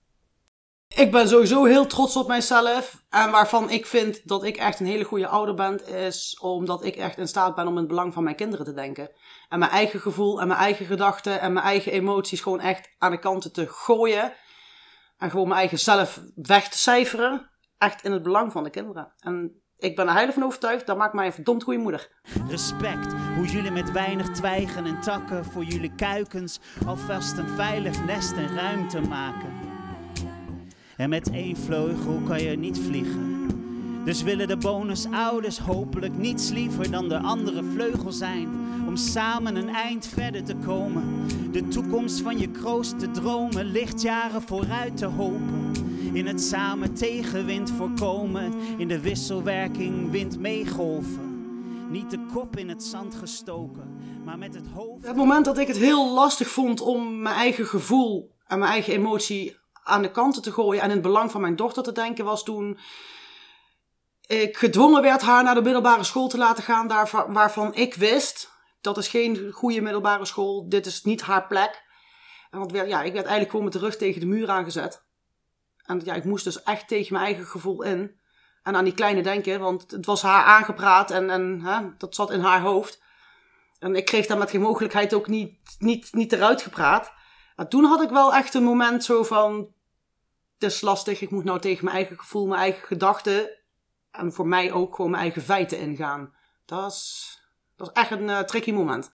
Ik 0.96 1.12
ben 1.12 1.27
sowieso 1.27 1.63
heel 1.63 1.86
trots 1.86 2.15
op 2.15 2.27
mijzelf. 2.27 3.03
En 3.10 3.31
waarvan 3.31 3.69
ik 3.69 3.86
vind 3.86 4.27
dat 4.27 4.43
ik 4.43 4.58
echt 4.58 4.79
een 4.79 4.86
hele 4.86 5.03
goede 5.03 5.27
ouder 5.27 5.55
ben, 5.55 5.88
is 5.88 6.38
omdat 6.41 6.84
ik 6.84 6.96
echt 6.96 7.17
in 7.17 7.27
staat 7.27 7.55
ben 7.55 7.67
om 7.67 7.74
in 7.74 7.79
het 7.79 7.88
belang 7.88 8.13
van 8.13 8.24
mijn 8.24 8.36
kinderen 8.36 8.65
te 8.65 8.74
denken. 8.74 9.10
En 9.50 9.60
mijn 9.60 9.72
eigen 9.72 10.00
gevoel 10.00 10.41
en 10.41 10.48
mijn 10.48 10.60
eigen 10.60 10.86
gedachten 10.86 11.39
en 11.41 11.53
mijn 11.53 11.65
eigen 11.65 11.91
emoties 11.91 12.41
gewoon 12.41 12.60
echt 12.60 12.89
aan 12.98 13.12
de 13.12 13.19
kanten 13.19 13.53
te 13.53 13.67
gooien. 13.67 14.34
En 15.17 15.29
gewoon 15.29 15.48
mijn 15.48 15.60
eigen 15.60 15.79
zelf 15.79 16.22
weg 16.36 16.69
te 16.69 16.77
cijferen. 16.77 17.50
Echt 17.77 18.03
in 18.03 18.12
het 18.12 18.24
belang 18.24 18.51
van 18.51 18.63
de 18.63 18.70
kinderen. 18.70 19.13
En 19.20 19.61
ik 19.77 19.96
ben 19.96 20.07
er 20.07 20.13
heilig 20.13 20.33
van 20.33 20.44
overtuigd, 20.44 20.85
dat 20.85 20.98
maakt 20.98 21.13
mij 21.13 21.25
een 21.25 21.33
verdomd 21.33 21.63
goede 21.63 21.79
moeder. 21.79 22.09
Respect, 22.48 23.13
hoe 23.35 23.46
jullie 23.46 23.72
met 23.72 23.92
weinig 23.92 24.29
twijgen 24.29 24.85
en 24.85 25.01
takken 25.01 25.46
voor 25.46 25.63
jullie 25.63 25.96
kuikens 25.96 26.59
alvast 26.87 27.37
een 27.37 27.50
veilig 27.50 28.05
nest 28.05 28.31
en 28.31 28.55
ruimte 28.55 29.01
maken. 29.01 29.69
En 31.00 31.09
met 31.09 31.29
één 31.29 31.57
vleugel 31.57 32.22
kan 32.27 32.44
je 32.44 32.57
niet 32.57 32.79
vliegen. 32.79 33.48
Dus 34.05 34.24
willen 34.24 34.48
de 34.48 34.57
bonusouders 34.57 35.59
hopelijk 35.59 36.18
niets 36.18 36.50
liever 36.50 36.92
dan 36.92 37.09
de 37.09 37.18
andere 37.18 37.64
vleugel 37.64 38.12
zijn. 38.12 38.48
Om 38.88 38.96
samen 38.96 39.55
een 39.55 39.70
eind 39.70 40.07
verder 40.07 40.44
te 40.44 40.55
komen. 40.55 41.25
De 41.51 41.68
toekomst 41.68 42.22
van 42.22 42.40
je 42.40 42.51
kroost 42.51 43.00
te 43.00 43.12
dromen, 43.12 43.66
lichtjaren 43.66 44.42
vooruit 44.42 44.98
te 44.98 45.05
hopen. 45.05 45.72
In 46.14 46.27
het 46.27 46.42
samen 46.42 46.94
tegenwind 46.94 47.72
voorkomen, 47.72 48.53
in 48.77 48.88
de 48.88 49.00
wisselwerking 49.00 50.12
wind 50.12 50.40
meegolven. 50.40 51.46
Niet 51.90 52.09
de 52.09 52.25
kop 52.33 52.57
in 52.57 52.70
het 52.70 52.83
zand 52.83 53.16
gestoken, 53.16 53.96
maar 54.25 54.38
met 54.38 54.53
het 54.53 54.68
hoofd. 54.74 55.07
Het 55.07 55.16
moment 55.16 55.46
dat 55.46 55.57
ik 55.57 55.68
het 55.68 55.77
heel 55.77 56.14
lastig 56.14 56.50
vond 56.50 56.81
om 56.81 57.22
mijn 57.22 57.35
eigen 57.35 57.66
gevoel 57.66 58.31
en 58.48 58.59
mijn 58.59 58.72
eigen 58.72 58.94
emotie 58.94 59.58
aan 59.89 60.01
de 60.01 60.11
kanten 60.11 60.41
te 60.41 60.51
gooien 60.51 60.81
en 60.81 60.87
in 60.87 60.93
het 60.93 61.01
belang 61.01 61.31
van 61.31 61.41
mijn 61.41 61.55
dochter 61.55 61.83
te 61.83 61.91
denken, 61.91 62.25
was 62.25 62.43
toen 62.43 62.79
ik 64.27 64.57
gedwongen 64.57 65.01
werd 65.01 65.21
haar 65.21 65.43
naar 65.43 65.55
de 65.55 65.61
middelbare 65.61 66.03
school 66.03 66.27
te 66.27 66.37
laten 66.37 66.63
gaan, 66.63 66.87
daar, 66.87 67.25
waarvan 67.27 67.75
ik 67.75 67.93
wist, 67.93 68.51
dat 68.81 68.97
is 68.97 69.07
geen 69.07 69.51
goede 69.51 69.81
middelbare 69.81 70.25
school, 70.25 70.69
dit 70.69 70.85
is 70.85 71.03
niet 71.03 71.21
haar 71.21 71.47
plek. 71.47 71.83
En 72.51 72.59
want, 72.59 72.71
ja, 72.71 72.81
ik 72.83 73.13
werd 73.13 73.13
eigenlijk 73.13 73.49
gewoon 73.49 73.63
met 73.63 73.73
de 73.73 73.79
rug 73.79 73.97
tegen 73.97 74.19
de 74.19 74.25
muur 74.25 74.49
aangezet. 74.49 75.01
En 75.85 76.01
ja, 76.03 76.13
ik 76.13 76.23
moest 76.23 76.43
dus 76.43 76.63
echt 76.63 76.87
tegen 76.87 77.13
mijn 77.13 77.25
eigen 77.25 77.45
gevoel 77.45 77.83
in. 77.83 78.19
En 78.63 78.75
aan 78.75 78.83
die 78.83 78.93
kleine 78.93 79.21
denken, 79.21 79.59
want 79.59 79.91
het 79.91 80.05
was 80.05 80.21
haar 80.21 80.43
aangepraat 80.43 81.11
en, 81.11 81.29
en 81.29 81.61
hè, 81.61 81.79
dat 81.97 82.15
zat 82.15 82.31
in 82.31 82.39
haar 82.39 82.61
hoofd. 82.61 83.01
En 83.79 83.95
ik 83.95 84.05
kreeg 84.05 84.25
daar 84.25 84.37
met 84.37 84.49
geen 84.49 84.61
mogelijkheid 84.61 85.13
ook 85.13 85.27
niet, 85.27 85.53
niet, 85.79 86.13
niet 86.13 86.33
eruit 86.33 86.61
gepraat. 86.61 87.11
Maar 87.55 87.67
toen 87.67 87.83
had 87.83 88.01
ik 88.01 88.09
wel 88.09 88.33
echt 88.33 88.53
een 88.53 88.63
moment 88.63 89.03
zo 89.03 89.23
van... 89.23 89.67
Het 90.59 90.72
is 90.72 90.81
lastig, 90.81 91.22
ik 91.22 91.31
moet 91.31 91.43
nou 91.43 91.59
tegen 91.59 91.85
mijn 91.85 91.95
eigen 91.95 92.19
gevoel, 92.19 92.48
mijn 92.48 92.61
eigen 92.61 92.87
gedachten... 92.87 93.50
en 94.11 94.33
voor 94.33 94.48
mij 94.48 94.72
ook 94.72 94.95
gewoon 94.95 95.11
mijn 95.11 95.24
eigen 95.24 95.41
feiten 95.41 95.79
ingaan. 95.79 96.33
Dat 96.65 96.91
is, 96.91 97.37
dat 97.75 97.87
is 97.87 97.93
echt 97.93 98.11
een 98.11 98.27
uh, 98.27 98.39
tricky 98.39 98.72
moment. 98.72 99.17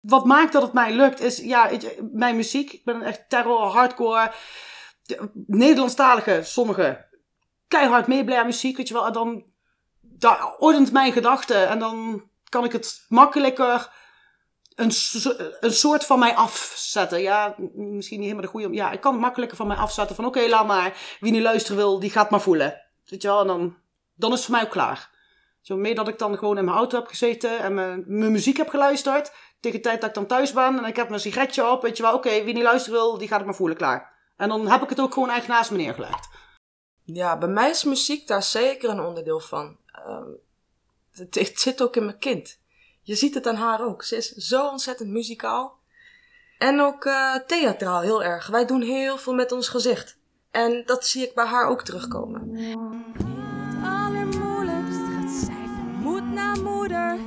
Wat 0.00 0.24
maakt 0.24 0.52
dat 0.52 0.62
het 0.62 0.72
mij 0.72 0.92
lukt, 0.92 1.20
is 1.20 1.38
ja, 1.38 1.70
mijn 2.12 2.36
muziek. 2.36 2.72
Ik 2.72 2.84
ben 2.84 3.02
echt 3.02 3.28
terror, 3.28 3.60
hardcore... 3.60 4.32
Nederlandstalige, 5.32 6.40
sommige 6.42 7.06
keihard 7.68 8.06
meeblij 8.06 8.44
muziek, 8.44 8.76
weet 8.76 8.88
je 8.88 8.94
wel. 8.94 9.06
En 9.06 9.12
dan 9.12 9.44
daar 10.00 10.56
ordent 10.58 10.92
mijn 10.92 11.12
gedachten. 11.12 11.68
En 11.68 11.78
dan 11.78 12.22
kan 12.48 12.64
ik 12.64 12.72
het 12.72 13.04
makkelijker 13.08 13.90
een, 14.78 14.92
een 15.60 15.72
soort 15.72 16.04
van 16.04 16.18
mij 16.18 16.34
afzetten. 16.34 17.20
Ja, 17.20 17.54
misschien 17.74 18.18
niet 18.18 18.28
helemaal 18.28 18.52
de 18.52 18.58
goede... 18.58 18.74
Ja, 18.74 18.90
ik 18.90 19.00
kan 19.00 19.12
het 19.12 19.20
makkelijker 19.20 19.56
van 19.56 19.66
mij 19.66 19.76
afzetten. 19.76 20.16
Van 20.16 20.24
oké, 20.24 20.48
laat 20.48 20.66
maar. 20.66 21.16
Wie 21.20 21.32
niet 21.32 21.42
luisteren 21.42 21.76
wil, 21.76 21.98
die 21.98 22.10
gaat 22.10 22.30
maar 22.30 22.40
voelen. 22.40 22.82
Weet 23.06 23.22
je 23.22 23.28
wel, 23.28 23.40
en 23.40 23.46
dan, 23.46 23.76
dan 24.14 24.30
is 24.30 24.36
het 24.36 24.46
voor 24.46 24.54
mij 24.54 24.64
ook 24.64 24.70
klaar. 24.70 25.10
Zo 25.60 25.76
meer 25.76 25.94
dat 25.94 26.08
ik 26.08 26.18
dan 26.18 26.38
gewoon 26.38 26.58
in 26.58 26.64
mijn 26.64 26.76
auto 26.76 26.98
heb 26.98 27.06
gezeten 27.06 27.58
en 27.58 27.74
mijn, 27.74 28.04
muziek 28.06 28.56
heb 28.56 28.68
geluisterd. 28.68 29.32
Tegen 29.60 29.78
de 29.78 29.84
tijd 29.84 30.00
dat 30.00 30.08
ik 30.08 30.14
dan 30.14 30.26
thuis 30.26 30.52
ben 30.52 30.78
en 30.78 30.84
ik 30.84 30.96
heb 30.96 31.08
mijn 31.08 31.20
sigaretje 31.20 31.70
op. 31.70 31.82
Weet 31.82 31.96
je 31.96 32.02
wel, 32.02 32.14
oké, 32.14 32.44
wie 32.44 32.54
niet 32.54 32.62
luisteren 32.62 32.98
wil, 32.98 33.18
die 33.18 33.28
gaat 33.28 33.38
het 33.38 33.46
maar 33.46 33.56
voelen, 33.56 33.76
klaar. 33.76 34.12
En 34.36 34.48
dan 34.48 34.68
heb 34.68 34.82
ik 34.82 34.88
het 34.88 35.00
ook 35.00 35.12
gewoon 35.12 35.30
echt 35.30 35.48
naast 35.48 35.70
me 35.70 35.76
neergelegd. 35.76 36.28
Ja, 37.04 37.38
bij 37.38 37.48
mij 37.48 37.70
is 37.70 37.84
muziek 37.84 38.26
daar 38.26 38.42
zeker 38.42 38.90
een 38.90 39.00
onderdeel 39.00 39.40
van. 39.40 39.76
Het, 41.12 41.34
het, 41.34 41.60
zit 41.60 41.82
ook 41.82 41.96
in 41.96 42.04
mijn 42.04 42.18
kind. 42.18 42.58
Je 43.08 43.14
ziet 43.14 43.34
het 43.34 43.46
aan 43.46 43.56
haar 43.56 43.84
ook. 43.86 44.02
Ze 44.02 44.16
is 44.16 44.32
zo 44.32 44.68
ontzettend 44.68 45.10
muzikaal. 45.10 45.78
En 46.58 46.80
ook 46.80 47.04
uh, 47.04 47.34
theatraal 47.34 48.00
heel 48.00 48.24
erg. 48.24 48.46
Wij 48.46 48.66
doen 48.66 48.82
heel 48.82 49.18
veel 49.18 49.34
met 49.34 49.52
ons 49.52 49.68
gezicht. 49.68 50.16
En 50.50 50.82
dat 50.86 51.06
zie 51.06 51.22
ik 51.22 51.34
bij 51.34 51.44
haar 51.44 51.66
ook 51.66 51.82
terugkomen. 51.82 52.56
Het 53.12 53.84
allermoeilijkst 53.84 54.98
gaat 54.98 55.30
zij 55.30 55.66
van 55.76 55.92
moed 56.02 56.32
naar 56.32 56.60
moeder. 56.62 57.18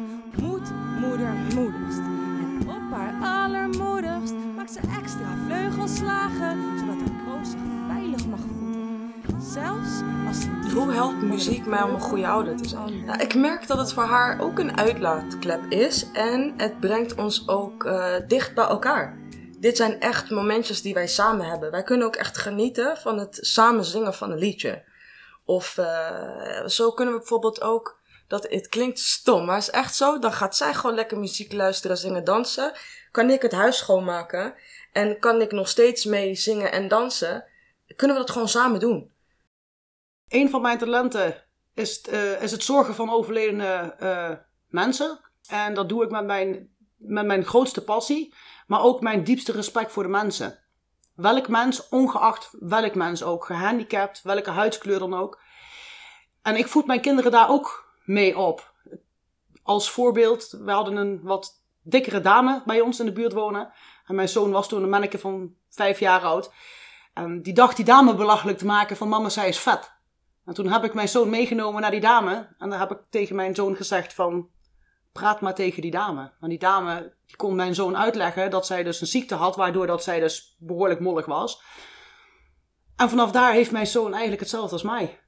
Moed, 0.41 0.71
moeder, 0.99 1.33
moedigst. 1.33 1.99
En 1.99 2.69
op 2.69 2.91
haar 2.91 3.45
allermoedigst 3.45 4.33
maakt 4.55 4.71
ze 4.71 4.79
extra 4.79 5.35
vleugelslagen, 5.45 6.79
zodat 6.79 6.95
haar 6.95 7.23
kroost 7.25 7.51
zich. 7.51 7.90
Zelfs 9.53 10.01
als 10.27 10.73
Hoe 10.73 10.93
helpt 10.93 11.21
muziek 11.21 11.65
mij 11.65 11.81
om 11.81 11.93
een 11.93 11.99
goede 11.99 12.27
ouder 12.27 12.57
te 12.57 12.67
zijn? 12.67 13.05
Nou, 13.05 13.21
ik 13.21 13.35
merk 13.35 13.67
dat 13.67 13.77
het 13.77 13.93
voor 13.93 14.03
haar 14.03 14.41
ook 14.41 14.59
een 14.59 14.77
uitlaatklep 14.77 15.61
is 15.69 16.11
en 16.11 16.53
het 16.57 16.79
brengt 16.79 17.15
ons 17.15 17.47
ook 17.47 17.83
uh, 17.83 18.15
dicht 18.27 18.55
bij 18.55 18.65
elkaar. 18.65 19.17
Dit 19.59 19.77
zijn 19.77 19.99
echt 19.99 20.29
momentjes 20.29 20.81
die 20.81 20.93
wij 20.93 21.07
samen 21.07 21.45
hebben. 21.45 21.71
Wij 21.71 21.83
kunnen 21.83 22.07
ook 22.07 22.15
echt 22.15 22.37
genieten 22.37 22.97
van 22.97 23.17
het 23.17 23.37
samen 23.41 23.85
zingen 23.85 24.13
van 24.13 24.31
een 24.31 24.37
liedje. 24.37 24.83
Of 25.45 25.77
uh, 25.77 26.65
zo 26.65 26.91
kunnen 26.91 27.13
we 27.13 27.19
bijvoorbeeld 27.19 27.61
ook, 27.61 27.99
dat, 28.27 28.47
het 28.49 28.69
klinkt 28.69 28.99
stom, 28.99 29.45
maar 29.45 29.55
het 29.55 29.63
is 29.63 29.69
echt 29.69 29.95
zo. 29.95 30.19
Dan 30.19 30.33
gaat 30.33 30.55
zij 30.55 30.73
gewoon 30.73 30.95
lekker 30.95 31.19
muziek 31.19 31.53
luisteren, 31.53 31.97
zingen, 31.97 32.23
dansen. 32.23 32.71
Kan 33.11 33.29
ik 33.29 33.41
het 33.41 33.51
huis 33.51 33.77
schoonmaken. 33.77 34.53
En 34.91 35.19
kan 35.19 35.41
ik 35.41 35.51
nog 35.51 35.69
steeds 35.69 36.05
mee 36.05 36.35
zingen 36.35 36.71
en 36.71 36.87
dansen? 36.87 37.45
Kunnen 37.95 38.15
we 38.15 38.21
dat 38.21 38.31
gewoon 38.31 38.49
samen 38.49 38.79
doen? 38.79 39.11
Een 40.31 40.49
van 40.49 40.61
mijn 40.61 40.77
talenten 40.77 41.43
is, 41.73 42.07
uh, 42.09 42.41
is 42.41 42.51
het 42.51 42.63
zorgen 42.63 42.95
van 42.95 43.09
overledene 43.09 43.95
uh, 44.01 44.29
mensen. 44.69 45.19
En 45.47 45.73
dat 45.73 45.89
doe 45.89 46.03
ik 46.03 46.11
met 46.11 46.25
mijn, 46.25 46.69
met 46.97 47.25
mijn 47.25 47.45
grootste 47.45 47.83
passie, 47.83 48.33
maar 48.67 48.81
ook 48.81 49.01
mijn 49.01 49.23
diepste 49.23 49.51
respect 49.51 49.91
voor 49.91 50.03
de 50.03 50.09
mensen. 50.09 50.59
Welk 51.15 51.47
mens, 51.47 51.89
ongeacht 51.89 52.49
welk 52.59 52.95
mens 52.95 53.23
ook, 53.23 53.45
gehandicapt, 53.45 54.21
welke 54.21 54.49
huidskleur 54.49 54.99
dan 54.99 55.13
ook. 55.13 55.39
En 56.41 56.55
ik 56.55 56.67
voed 56.67 56.85
mijn 56.85 57.01
kinderen 57.01 57.31
daar 57.31 57.49
ook 57.49 57.93
mee 58.03 58.37
op. 58.37 58.73
Als 59.63 59.91
voorbeeld, 59.91 60.49
we 60.49 60.71
hadden 60.71 60.95
een 60.95 61.19
wat 61.23 61.63
dikkere 61.81 62.21
dame 62.21 62.61
bij 62.65 62.81
ons 62.81 62.99
in 62.99 63.05
de 63.05 63.11
buurt 63.11 63.33
wonen. 63.33 63.73
En 64.05 64.15
mijn 64.15 64.29
zoon 64.29 64.51
was 64.51 64.67
toen 64.67 64.83
een 64.83 64.89
manneke 64.89 65.19
van 65.19 65.55
vijf 65.69 65.99
jaar 65.99 66.21
oud. 66.21 66.51
En 67.13 67.41
die 67.41 67.53
dacht 67.53 67.75
die 67.75 67.85
dame 67.85 68.15
belachelijk 68.15 68.57
te 68.57 68.65
maken 68.65 68.97
van 68.97 69.09
mama, 69.09 69.29
zij 69.29 69.47
is 69.47 69.59
vet. 69.59 69.99
En 70.45 70.53
toen 70.53 70.67
heb 70.67 70.83
ik 70.83 70.93
mijn 70.93 71.09
zoon 71.09 71.29
meegenomen 71.29 71.81
naar 71.81 71.91
die 71.91 71.99
dame. 71.99 72.47
En 72.59 72.69
dan 72.69 72.79
heb 72.79 72.91
ik 72.91 72.97
tegen 73.09 73.35
mijn 73.35 73.55
zoon 73.55 73.75
gezegd 73.75 74.13
van, 74.13 74.49
praat 75.11 75.41
maar 75.41 75.55
tegen 75.55 75.81
die 75.81 75.91
dame. 75.91 76.31
Want 76.39 76.51
die 76.51 76.59
dame 76.59 77.13
die 77.25 77.35
kon 77.35 77.55
mijn 77.55 77.75
zoon 77.75 77.97
uitleggen 77.97 78.49
dat 78.49 78.65
zij 78.65 78.83
dus 78.83 79.01
een 79.01 79.07
ziekte 79.07 79.35
had, 79.35 79.55
waardoor 79.55 79.87
dat 79.87 80.03
zij 80.03 80.19
dus 80.19 80.55
behoorlijk 80.59 80.99
mollig 80.99 81.25
was. 81.25 81.61
En 82.95 83.09
vanaf 83.09 83.31
daar 83.31 83.53
heeft 83.53 83.71
mijn 83.71 83.87
zoon 83.87 84.11
eigenlijk 84.11 84.41
hetzelfde 84.41 84.71
als 84.71 84.83
mij. 84.83 85.19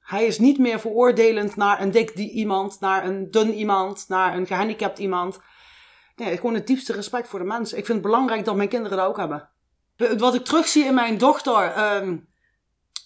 Hij 0.00 0.24
is 0.24 0.38
niet 0.38 0.58
meer 0.58 0.80
veroordelend 0.80 1.56
naar 1.56 1.80
een 1.80 1.90
dik 1.90 2.10
iemand, 2.14 2.80
naar 2.80 3.04
een 3.06 3.30
dun 3.30 3.54
iemand, 3.54 4.04
naar 4.08 4.36
een 4.36 4.46
gehandicapt 4.46 4.98
iemand. 4.98 5.40
Nee, 6.16 6.36
gewoon 6.36 6.54
het 6.54 6.66
diepste 6.66 6.92
respect 6.92 7.28
voor 7.28 7.38
de 7.38 7.44
mensen. 7.44 7.78
Ik 7.78 7.86
vind 7.86 7.98
het 7.98 8.06
belangrijk 8.06 8.44
dat 8.44 8.56
mijn 8.56 8.68
kinderen 8.68 8.98
dat 8.98 9.06
ook 9.06 9.16
hebben. 9.16 9.48
Wat 10.18 10.34
ik 10.34 10.44
terugzie 10.44 10.84
in 10.84 10.94
mijn 10.94 11.18
dochter, 11.18 11.94
um, 11.96 12.31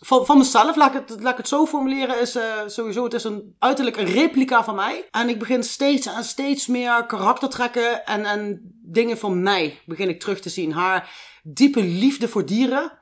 van, 0.01 0.39
mezelf, 0.39 0.77
laat 0.77 0.95
ik, 0.95 1.03
het, 1.09 1.37
het 1.37 1.49
zo 1.49 1.67
formuleren, 1.67 2.21
is 2.21 2.37
uh, 2.37 2.43
sowieso, 2.67 3.05
het 3.05 3.15
is 3.15 3.25
een, 3.25 3.55
uiterlijk 3.59 3.97
een 3.97 4.07
replica 4.07 4.65
van 4.65 4.75
mij. 4.75 5.09
En 5.11 5.29
ik 5.29 5.39
begin 5.39 5.65
steeds 5.65 6.07
en 6.07 6.25
steeds 6.25 6.67
meer 6.67 7.07
karaktertrekken 7.07 8.05
en, 8.05 8.25
en 8.25 8.61
dingen 8.83 9.19
van 9.19 9.43
mij 9.43 9.81
begin 9.87 10.09
ik 10.09 10.21
terug 10.21 10.41
te 10.41 10.49
zien. 10.49 10.73
Haar 10.73 11.11
diepe 11.43 11.83
liefde 11.83 12.29
voor 12.29 12.47
dieren, 12.47 12.93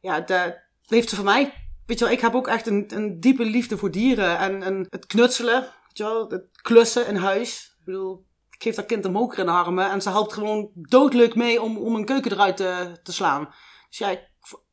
ja, 0.00 0.20
dat 0.20 0.56
heeft 0.86 1.08
ze 1.08 1.16
van 1.16 1.24
mij. 1.24 1.52
Weet 1.86 1.98
je 1.98 2.04
wel, 2.04 2.14
ik 2.14 2.20
heb 2.20 2.34
ook 2.34 2.48
echt 2.48 2.66
een, 2.66 2.84
een 2.88 3.20
diepe 3.20 3.44
liefde 3.44 3.78
voor 3.78 3.90
dieren 3.90 4.38
en, 4.38 4.62
en 4.62 4.86
het 4.90 5.06
knutselen, 5.06 5.60
weet 5.60 5.98
je 5.98 6.26
het 6.28 6.44
klussen 6.62 7.06
in 7.06 7.16
huis. 7.16 7.76
Ik 7.78 7.84
bedoel, 7.84 8.24
ik 8.50 8.62
geef 8.62 8.74
dat 8.74 8.86
kind 8.86 9.04
een 9.04 9.12
moker 9.12 9.38
in 9.38 9.46
de 9.46 9.52
armen 9.52 9.90
en 9.90 10.02
ze 10.02 10.08
helpt 10.08 10.32
gewoon 10.32 10.70
doodleuk 10.74 11.34
mee 11.34 11.62
om, 11.62 11.76
om 11.76 11.94
een 11.94 12.04
keuken 12.04 12.32
eruit 12.32 12.56
te, 12.56 12.92
te 13.02 13.12
slaan. 13.12 13.48
Dus 13.88 13.98
ja, 13.98 14.18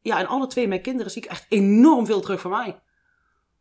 ja, 0.02 0.20
en 0.20 0.28
alle 0.28 0.48
twee 0.48 0.68
mijn 0.68 0.82
kinderen 0.82 1.12
zie 1.12 1.24
ik 1.24 1.30
echt 1.30 1.46
enorm 1.50 2.06
veel 2.06 2.22
terug 2.22 2.42
van 2.42 2.52
mij. 2.52 2.80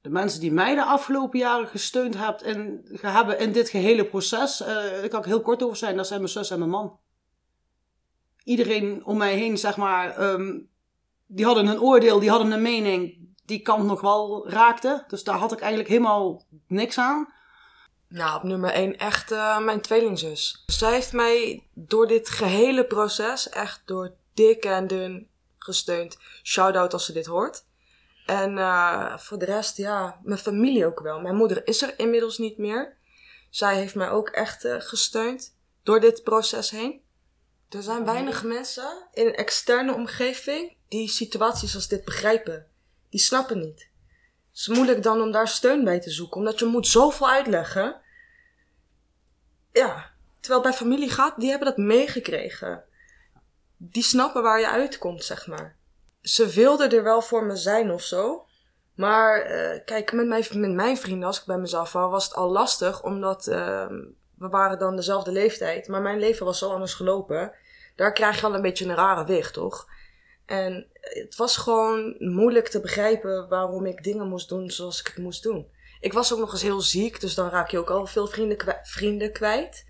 De 0.00 0.10
mensen 0.10 0.40
die 0.40 0.52
mij 0.52 0.74
de 0.74 0.84
afgelopen 0.84 1.38
jaren 1.38 1.68
gesteund 1.68 2.16
hebben 2.16 2.44
in, 2.46 2.86
hebben 3.00 3.38
in 3.38 3.52
dit 3.52 3.68
gehele 3.68 4.04
proces, 4.04 4.60
uh, 4.60 4.66
daar 4.66 5.08
kan 5.08 5.20
ik 5.20 5.26
heel 5.26 5.40
kort 5.40 5.62
over 5.62 5.76
zijn, 5.76 5.96
dat 5.96 6.06
zijn 6.06 6.20
mijn 6.20 6.32
zus 6.32 6.50
en 6.50 6.58
mijn 6.58 6.70
man. 6.70 6.98
Iedereen 8.44 9.04
om 9.04 9.16
mij 9.16 9.34
heen, 9.34 9.58
zeg 9.58 9.76
maar, 9.76 10.22
um, 10.22 10.68
die 11.26 11.44
hadden 11.44 11.66
een 11.66 11.80
oordeel, 11.80 12.20
die 12.20 12.30
hadden 12.30 12.52
een 12.52 12.62
mening, 12.62 13.28
die 13.44 13.60
kant 13.60 13.84
nog 13.84 14.00
wel 14.00 14.48
raakte. 14.48 15.04
Dus 15.08 15.24
daar 15.24 15.38
had 15.38 15.52
ik 15.52 15.58
eigenlijk 15.58 15.88
helemaal 15.88 16.44
niks 16.66 16.98
aan. 16.98 17.34
Nou, 18.08 18.36
op 18.36 18.42
nummer 18.42 18.70
1 18.70 18.98
echt 18.98 19.32
uh, 19.32 19.58
mijn 19.58 19.80
tweelingzus. 19.80 20.62
Zij 20.66 20.92
heeft 20.92 21.12
mij 21.12 21.66
door 21.74 22.06
dit 22.06 22.28
gehele 22.28 22.84
proces, 22.84 23.48
echt 23.48 23.82
door 23.84 24.14
dik 24.34 24.64
en 24.64 24.86
dun, 24.86 25.28
gesteund. 25.66 26.18
Shout-out 26.42 26.92
als 26.92 27.04
ze 27.04 27.12
dit 27.12 27.26
hoort. 27.26 27.64
En 28.26 28.56
uh, 28.56 29.18
voor 29.18 29.38
de 29.38 29.44
rest, 29.44 29.76
ja, 29.76 30.20
mijn 30.22 30.38
familie 30.38 30.86
ook 30.86 31.00
wel. 31.00 31.20
Mijn 31.20 31.36
moeder 31.36 31.66
is 31.66 31.82
er 31.82 31.98
inmiddels 31.98 32.38
niet 32.38 32.58
meer. 32.58 32.96
Zij 33.50 33.76
heeft 33.76 33.94
mij 33.94 34.10
ook 34.10 34.28
echt 34.28 34.64
uh, 34.64 34.74
gesteund 34.78 35.54
door 35.82 36.00
dit 36.00 36.22
proces 36.22 36.70
heen. 36.70 37.00
Er 37.68 37.82
zijn 37.82 38.04
weinig 38.04 38.44
mensen 38.44 39.08
in 39.12 39.26
een 39.26 39.34
externe 39.34 39.94
omgeving 39.94 40.76
die 40.88 41.08
situaties 41.08 41.74
als 41.74 41.88
dit 41.88 42.04
begrijpen. 42.04 42.66
Die 43.10 43.20
snappen 43.20 43.58
niet. 43.58 43.88
Het 44.50 44.58
is 44.58 44.68
moeilijk 44.68 45.02
dan 45.02 45.20
om 45.20 45.32
daar 45.32 45.48
steun 45.48 45.84
bij 45.84 46.00
te 46.00 46.10
zoeken, 46.10 46.36
omdat 46.36 46.58
je 46.58 46.64
moet 46.64 46.86
zoveel 46.86 47.30
uitleggen. 47.30 48.00
Ja, 49.72 50.10
terwijl 50.40 50.62
bij 50.62 50.72
familie 50.72 51.10
gaat, 51.10 51.40
die 51.40 51.50
hebben 51.50 51.68
dat 51.68 51.76
meegekregen 51.76 52.84
die 53.76 54.02
snappen 54.02 54.42
waar 54.42 54.60
je 54.60 54.68
uitkomt, 54.68 55.24
zeg 55.24 55.46
maar. 55.46 55.76
Ze 56.22 56.48
wilden 56.48 56.90
er 56.90 57.02
wel 57.02 57.22
voor 57.22 57.44
me 57.44 57.56
zijn 57.56 57.90
of 57.90 58.02
zo. 58.02 58.46
Maar 58.94 59.50
uh, 59.50 59.80
kijk, 59.84 60.12
met 60.12 60.26
mijn, 60.26 60.44
met 60.52 60.72
mijn 60.72 60.96
vrienden, 60.96 61.26
als 61.26 61.38
ik 61.40 61.46
bij 61.46 61.58
mezelf 61.58 61.92
was, 61.92 62.10
was 62.10 62.24
het 62.24 62.34
al 62.34 62.50
lastig. 62.50 63.02
Omdat 63.02 63.46
uh, 63.46 63.86
we 64.38 64.48
waren 64.48 64.78
dan 64.78 64.96
dezelfde 64.96 65.32
leeftijd. 65.32 65.88
Maar 65.88 66.02
mijn 66.02 66.18
leven 66.18 66.46
was 66.46 66.58
zo 66.58 66.70
anders 66.70 66.94
gelopen. 66.94 67.52
Daar 67.96 68.12
krijg 68.12 68.40
je 68.40 68.46
al 68.46 68.54
een 68.54 68.62
beetje 68.62 68.84
een 68.84 68.94
rare 68.94 69.24
weg, 69.24 69.50
toch? 69.50 69.88
En 70.46 70.86
het 71.00 71.36
was 71.36 71.56
gewoon 71.56 72.14
moeilijk 72.18 72.68
te 72.68 72.80
begrijpen 72.80 73.48
waarom 73.48 73.86
ik 73.86 74.04
dingen 74.04 74.28
moest 74.28 74.48
doen 74.48 74.70
zoals 74.70 75.00
ik 75.00 75.06
het 75.06 75.16
moest 75.16 75.42
doen. 75.42 75.66
Ik 76.00 76.12
was 76.12 76.32
ook 76.32 76.38
nog 76.38 76.52
eens 76.52 76.62
heel 76.62 76.80
ziek, 76.80 77.20
dus 77.20 77.34
dan 77.34 77.48
raak 77.48 77.70
je 77.70 77.78
ook 77.78 77.90
al 77.90 78.06
veel 78.06 78.26
vrienden, 78.26 78.80
vrienden 78.82 79.32
kwijt. 79.32 79.86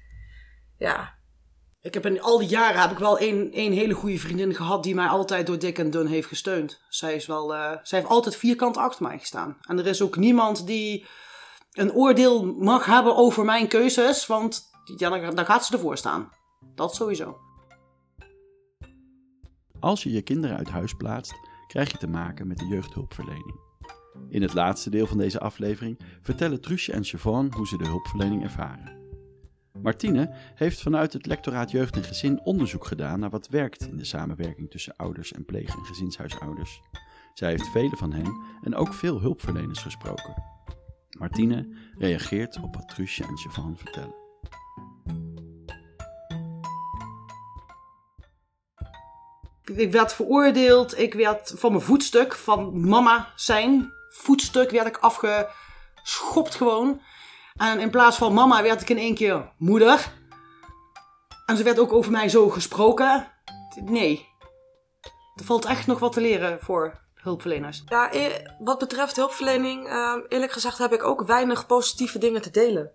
Ja, 0.78 1.15
ik 1.86 1.94
heb 1.94 2.06
in 2.06 2.22
al 2.22 2.38
die 2.38 2.48
jaren 2.48 2.80
heb 2.80 2.90
ik 2.90 2.98
wel 2.98 3.18
één, 3.18 3.52
één 3.52 3.72
hele 3.72 3.94
goede 3.94 4.18
vriendin 4.18 4.54
gehad 4.54 4.82
die 4.82 4.94
mij 4.94 5.06
altijd 5.06 5.46
door 5.46 5.58
dik 5.58 5.78
en 5.78 5.90
dun 5.90 6.06
heeft 6.06 6.28
gesteund. 6.28 6.80
Zij, 6.88 7.14
is 7.14 7.26
wel, 7.26 7.54
uh, 7.54 7.70
zij 7.82 7.98
heeft 7.98 8.10
altijd 8.10 8.36
vierkant 8.36 8.76
achter 8.76 9.02
mij 9.02 9.18
gestaan. 9.18 9.56
En 9.60 9.78
er 9.78 9.86
is 9.86 10.02
ook 10.02 10.16
niemand 10.16 10.66
die 10.66 11.06
een 11.72 11.92
oordeel 11.92 12.54
mag 12.54 12.84
hebben 12.84 13.16
over 13.16 13.44
mijn 13.44 13.68
keuzes, 13.68 14.26
want 14.26 14.70
ja, 14.96 15.30
dan, 15.30 15.44
gaat 15.44 15.66
ze 15.66 15.72
ervoor 15.72 15.96
staan. 15.96 16.30
Dat 16.74 16.94
sowieso. 16.94 17.38
Als 19.80 20.02
je 20.02 20.12
je 20.12 20.22
kinderen 20.22 20.56
uit 20.56 20.68
huis 20.68 20.94
plaatst, 20.94 21.34
krijg 21.66 21.90
je 21.90 21.98
te 21.98 22.08
maken 22.08 22.46
met 22.46 22.58
de 22.58 22.66
jeugdhulpverlening. 22.66 23.60
In 24.28 24.42
het 24.42 24.54
laatste 24.54 24.90
deel 24.90 25.06
van 25.06 25.18
deze 25.18 25.40
aflevering 25.40 26.00
vertellen 26.22 26.60
Truusje 26.60 26.92
en 26.92 27.04
Siobhan 27.04 27.52
hoe 27.56 27.66
ze 27.66 27.76
de 27.76 27.86
hulpverlening 27.86 28.42
ervaren. 28.42 28.95
Martine 29.86 30.30
heeft 30.54 30.82
vanuit 30.82 31.12
het 31.12 31.26
lectoraat 31.26 31.70
Jeugd 31.70 31.96
en 31.96 32.04
Gezin 32.04 32.40
onderzoek 32.44 32.86
gedaan 32.86 33.20
naar 33.20 33.30
wat 33.30 33.48
werkt 33.48 33.88
in 33.88 33.96
de 33.96 34.04
samenwerking 34.04 34.70
tussen 34.70 34.96
ouders 34.96 35.32
en 35.32 35.44
pleeg- 35.44 35.76
en 35.76 35.84
gezinshuishouders. 35.84 36.80
Zij 37.34 37.50
heeft 37.50 37.68
vele 37.68 37.96
van 37.96 38.12
hen 38.12 38.42
en 38.62 38.74
ook 38.74 38.94
veel 38.94 39.20
hulpverleners 39.20 39.82
gesproken. 39.82 40.42
Martine 41.18 41.68
reageert 41.98 42.60
op 42.62 42.74
wat 42.74 42.88
Truusje 42.88 43.24
en 43.24 43.36
Siobhan 43.36 43.76
vertellen. 43.76 44.14
Ik 49.64 49.92
werd 49.92 50.14
veroordeeld, 50.14 50.98
ik 50.98 51.14
werd 51.14 51.54
van 51.56 51.70
mijn 51.72 51.84
voetstuk, 51.84 52.34
van 52.34 52.88
mama 52.88 53.32
zijn 53.36 53.92
voetstuk, 54.10 54.70
werd 54.70 54.86
ik 54.86 54.96
afgeschopt 54.96 56.54
gewoon. 56.54 57.00
En 57.56 57.80
in 57.80 57.90
plaats 57.90 58.16
van 58.16 58.34
mama 58.34 58.62
werd 58.62 58.80
ik 58.80 58.90
in 58.90 58.98
één 58.98 59.14
keer 59.14 59.52
moeder. 59.58 60.12
En 61.46 61.56
ze 61.56 61.62
werd 61.62 61.78
ook 61.78 61.92
over 61.92 62.10
mij 62.10 62.28
zo 62.28 62.48
gesproken. 62.48 63.32
Nee. 63.84 64.28
Er 65.34 65.44
valt 65.44 65.64
echt 65.64 65.86
nog 65.86 65.98
wat 65.98 66.12
te 66.12 66.20
leren 66.20 66.58
voor 66.60 67.00
hulpverleners. 67.14 67.82
Ja, 67.88 68.10
wat 68.58 68.78
betreft 68.78 69.16
hulpverlening, 69.16 69.88
ehm, 69.88 70.20
eerlijk 70.28 70.52
gezegd 70.52 70.78
heb 70.78 70.92
ik 70.92 71.04
ook 71.04 71.26
weinig 71.26 71.66
positieve 71.66 72.18
dingen 72.18 72.42
te 72.42 72.50
delen. 72.50 72.92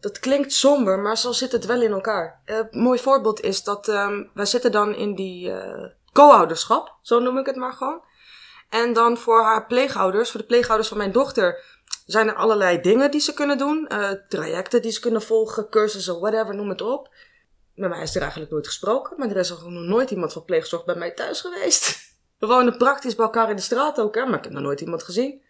Dat 0.00 0.18
klinkt 0.18 0.52
somber, 0.52 0.98
maar 0.98 1.18
zo 1.18 1.32
zit 1.32 1.52
het 1.52 1.66
wel 1.66 1.82
in 1.82 1.92
elkaar. 1.92 2.40
Een 2.44 2.68
eh, 2.70 2.80
mooi 2.80 2.98
voorbeeld 2.98 3.40
is 3.40 3.62
dat 3.62 3.88
um, 3.88 4.30
wij 4.34 4.44
zitten 4.44 4.72
dan 4.72 4.94
in 4.94 5.14
die 5.14 5.48
uh, 5.48 5.84
co-ouderschap, 6.12 6.96
zo 7.02 7.18
noem 7.18 7.38
ik 7.38 7.46
het 7.46 7.56
maar 7.56 7.72
gewoon. 7.72 8.02
En 8.70 8.92
dan 8.92 9.16
voor 9.16 9.42
haar 9.42 9.66
pleegouders, 9.66 10.30
voor 10.30 10.40
de 10.40 10.46
pleegouders 10.46 10.88
van 10.88 10.98
mijn 10.98 11.12
dochter, 11.12 11.75
zijn 12.06 12.28
er 12.28 12.34
allerlei 12.34 12.80
dingen 12.80 13.10
die 13.10 13.20
ze 13.20 13.34
kunnen 13.34 13.58
doen. 13.58 13.88
Uh, 13.92 14.10
trajecten 14.28 14.82
die 14.82 14.90
ze 14.90 15.00
kunnen 15.00 15.22
volgen, 15.22 15.68
cursussen, 15.68 16.20
whatever, 16.20 16.54
noem 16.54 16.68
het 16.68 16.80
op. 16.80 17.14
Met 17.74 17.90
mij 17.90 18.02
is 18.02 18.14
er 18.14 18.20
eigenlijk 18.20 18.50
nooit 18.50 18.66
gesproken, 18.66 19.18
maar 19.18 19.30
er 19.30 19.36
is 19.36 19.48
nog 19.48 19.68
nooit 19.68 20.10
iemand 20.10 20.32
van 20.32 20.44
pleegzorg 20.44 20.84
bij 20.84 20.94
mij 20.94 21.10
thuis 21.10 21.40
geweest. 21.40 21.98
We 22.40 22.46
wonen 22.46 22.76
praktisch 22.76 23.14
bij 23.14 23.24
elkaar 23.24 23.50
in 23.50 23.56
de 23.56 23.62
straat 23.62 24.00
ook, 24.00 24.14
hè, 24.14 24.24
maar 24.24 24.38
ik 24.38 24.44
heb 24.44 24.52
nog 24.52 24.62
nooit 24.62 24.80
iemand 24.80 25.02
gezien. 25.02 25.42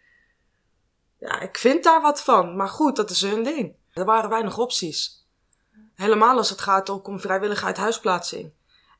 Ja, 1.19 1.39
ik 1.39 1.57
vind 1.57 1.83
daar 1.83 2.01
wat 2.01 2.21
van, 2.21 2.55
maar 2.55 2.69
goed, 2.69 2.95
dat 2.95 3.09
is 3.09 3.21
hun 3.21 3.43
ding. 3.43 3.75
Er 3.93 4.05
waren 4.05 4.29
weinig 4.29 4.57
opties. 4.57 5.25
Helemaal 5.95 6.37
als 6.37 6.49
het 6.49 6.61
gaat 6.61 6.89
om 6.89 7.19
vrijwillige 7.19 7.65
uithuisplaatsing. 7.65 8.51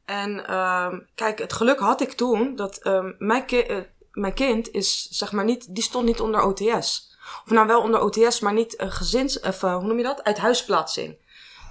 En 0.05 0.55
um, 0.55 1.07
kijk, 1.15 1.39
het 1.39 1.53
geluk 1.53 1.79
had 1.79 2.01
ik 2.01 2.11
toen 2.11 2.55
dat 2.55 2.85
um, 2.85 3.15
mijn, 3.17 3.43
uh, 3.53 3.77
mijn 4.11 4.33
kind 4.33 4.71
is, 4.71 5.07
zeg 5.09 5.31
maar 5.31 5.45
niet, 5.45 5.75
die 5.75 5.83
stond 5.83 6.05
niet 6.05 6.19
onder 6.19 6.41
OTS. 6.41 7.16
Of 7.45 7.51
nou 7.51 7.67
wel 7.67 7.81
onder 7.81 8.01
OTS, 8.01 8.39
maar 8.39 8.53
niet 8.53 8.81
uh, 8.81 8.91
gezins, 8.91 9.39
of 9.39 9.63
uh, 9.63 9.75
hoe 9.75 9.87
noem 9.87 9.97
je 9.97 10.03
dat? 10.03 10.23
Uit 10.23 10.37
huisplaatsing. 10.37 11.17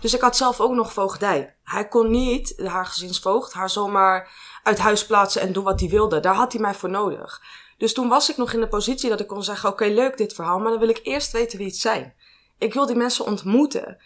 Dus 0.00 0.14
ik 0.14 0.20
had 0.20 0.36
zelf 0.36 0.60
ook 0.60 0.72
nog 0.72 0.92
voogdij. 0.92 1.54
Hij 1.64 1.88
kon 1.88 2.10
niet, 2.10 2.62
haar 2.66 2.86
gezinsvoogd, 2.86 3.52
haar 3.52 3.70
zomaar 3.70 4.30
uit 4.62 4.78
huis 4.78 5.06
plaatsen 5.06 5.40
en 5.40 5.52
doen 5.52 5.64
wat 5.64 5.80
hij 5.80 5.88
wilde. 5.88 6.20
Daar 6.20 6.34
had 6.34 6.52
hij 6.52 6.60
mij 6.60 6.74
voor 6.74 6.90
nodig. 6.90 7.42
Dus 7.78 7.92
toen 7.92 8.08
was 8.08 8.30
ik 8.30 8.36
nog 8.36 8.52
in 8.52 8.60
de 8.60 8.68
positie 8.68 9.10
dat 9.10 9.20
ik 9.20 9.26
kon 9.26 9.42
zeggen: 9.42 9.68
Oké, 9.68 9.84
leuk 9.84 10.16
dit 10.16 10.32
verhaal, 10.32 10.58
maar 10.58 10.70
dan 10.70 10.80
wil 10.80 10.88
ik 10.88 11.00
eerst 11.02 11.32
weten 11.32 11.58
wie 11.58 11.66
het 11.66 11.76
zijn. 11.76 12.14
Ik 12.58 12.74
wil 12.74 12.86
die 12.86 12.96
mensen 12.96 13.24
ontmoeten. 13.24 13.98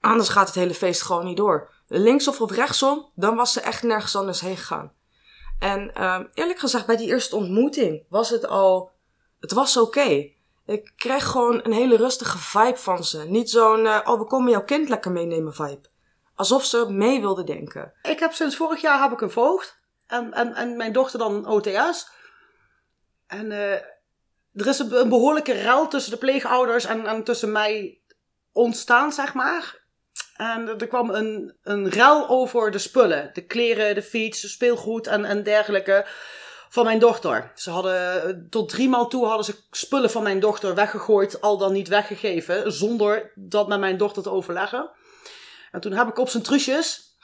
Anders 0.00 0.28
gaat 0.28 0.46
het 0.46 0.54
hele 0.54 0.74
feest 0.74 1.02
gewoon 1.02 1.24
niet 1.24 1.36
door. 1.36 1.70
Linksof 1.86 2.40
of 2.40 2.50
rechtsom, 2.50 3.10
dan 3.14 3.36
was 3.36 3.52
ze 3.52 3.60
echt 3.60 3.82
nergens 3.82 4.16
anders 4.16 4.40
heen 4.40 4.56
gegaan. 4.56 4.92
En 5.58 5.90
uh, 5.98 6.20
eerlijk 6.34 6.58
gezegd, 6.58 6.86
bij 6.86 6.96
die 6.96 7.08
eerste 7.08 7.36
ontmoeting 7.36 8.04
was 8.08 8.30
het 8.30 8.46
al. 8.46 8.90
Het 9.40 9.52
was 9.52 9.76
oké. 9.76 10.30
Ik 10.72 10.92
kreeg 10.96 11.24
gewoon 11.24 11.60
een 11.62 11.72
hele 11.72 11.96
rustige 11.96 12.38
vibe 12.38 12.76
van 12.76 13.04
ze. 13.04 13.24
Niet 13.24 13.50
zo'n, 13.50 13.84
uh, 13.84 14.00
oh, 14.04 14.18
we 14.18 14.24
komen 14.24 14.50
jouw 14.50 14.64
kind 14.64 14.88
lekker 14.88 15.12
meenemen 15.12 15.54
vibe. 15.54 15.90
Alsof 16.34 16.64
ze 16.64 16.86
mee 16.90 17.20
wilde 17.20 17.44
denken. 17.44 17.92
Ik 18.02 18.18
heb 18.18 18.32
sinds 18.32 18.56
vorig 18.56 18.80
jaar 18.80 19.02
heb 19.02 19.12
ik 19.12 19.20
een 19.20 19.30
voogd. 19.30 19.80
En, 20.06 20.32
en, 20.32 20.54
en 20.54 20.76
mijn 20.76 20.92
dochter 20.92 21.18
dan 21.18 21.46
OTS. 21.46 22.10
En 23.26 23.50
uh, 23.50 23.72
er 24.52 24.66
is 24.66 24.78
een, 24.78 25.08
behoorlijke 25.08 25.62
ruil 25.62 25.88
tussen 25.88 26.12
de 26.12 26.18
pleegouders 26.18 26.84
en, 26.84 27.06
en 27.06 27.24
tussen 27.24 27.52
mij 27.52 28.00
ontstaan, 28.52 29.12
zeg 29.12 29.34
maar. 29.34 29.80
En 30.36 30.68
er 30.68 30.86
kwam 30.86 31.10
een, 31.10 31.56
een 31.62 31.92
ruil 31.92 32.28
over 32.28 32.70
de 32.70 32.78
spullen. 32.78 33.30
De 33.32 33.46
kleren, 33.46 33.94
de 33.94 34.02
fiets, 34.02 34.52
speelgoed 34.52 35.06
en, 35.06 35.24
en 35.24 35.42
dergelijke 35.42 36.06
van 36.72 36.84
mijn 36.84 36.98
dochter. 36.98 37.52
Ze 37.54 37.70
hadden 37.70 38.46
tot 38.50 38.68
drie 38.68 38.88
maal 38.88 39.08
toe 39.08 39.26
hadden 39.26 39.44
ze 39.44 39.54
spullen 39.70 40.10
van 40.10 40.22
mijn 40.22 40.40
dochter 40.40 40.74
weggegooid, 40.74 41.40
al 41.40 41.58
dan 41.58 41.72
niet 41.72 41.88
weggegeven, 41.88 42.72
zonder 42.72 43.32
dat 43.34 43.68
met 43.68 43.80
mijn 43.80 43.96
dochter 43.96 44.22
te 44.22 44.30
overleggen. 44.30 44.90
En 45.70 45.80
toen 45.80 45.92
heb 45.92 46.08
ik 46.08 46.18
op 46.18 46.28
zijn 46.28 46.42
truusjes, 46.42 47.16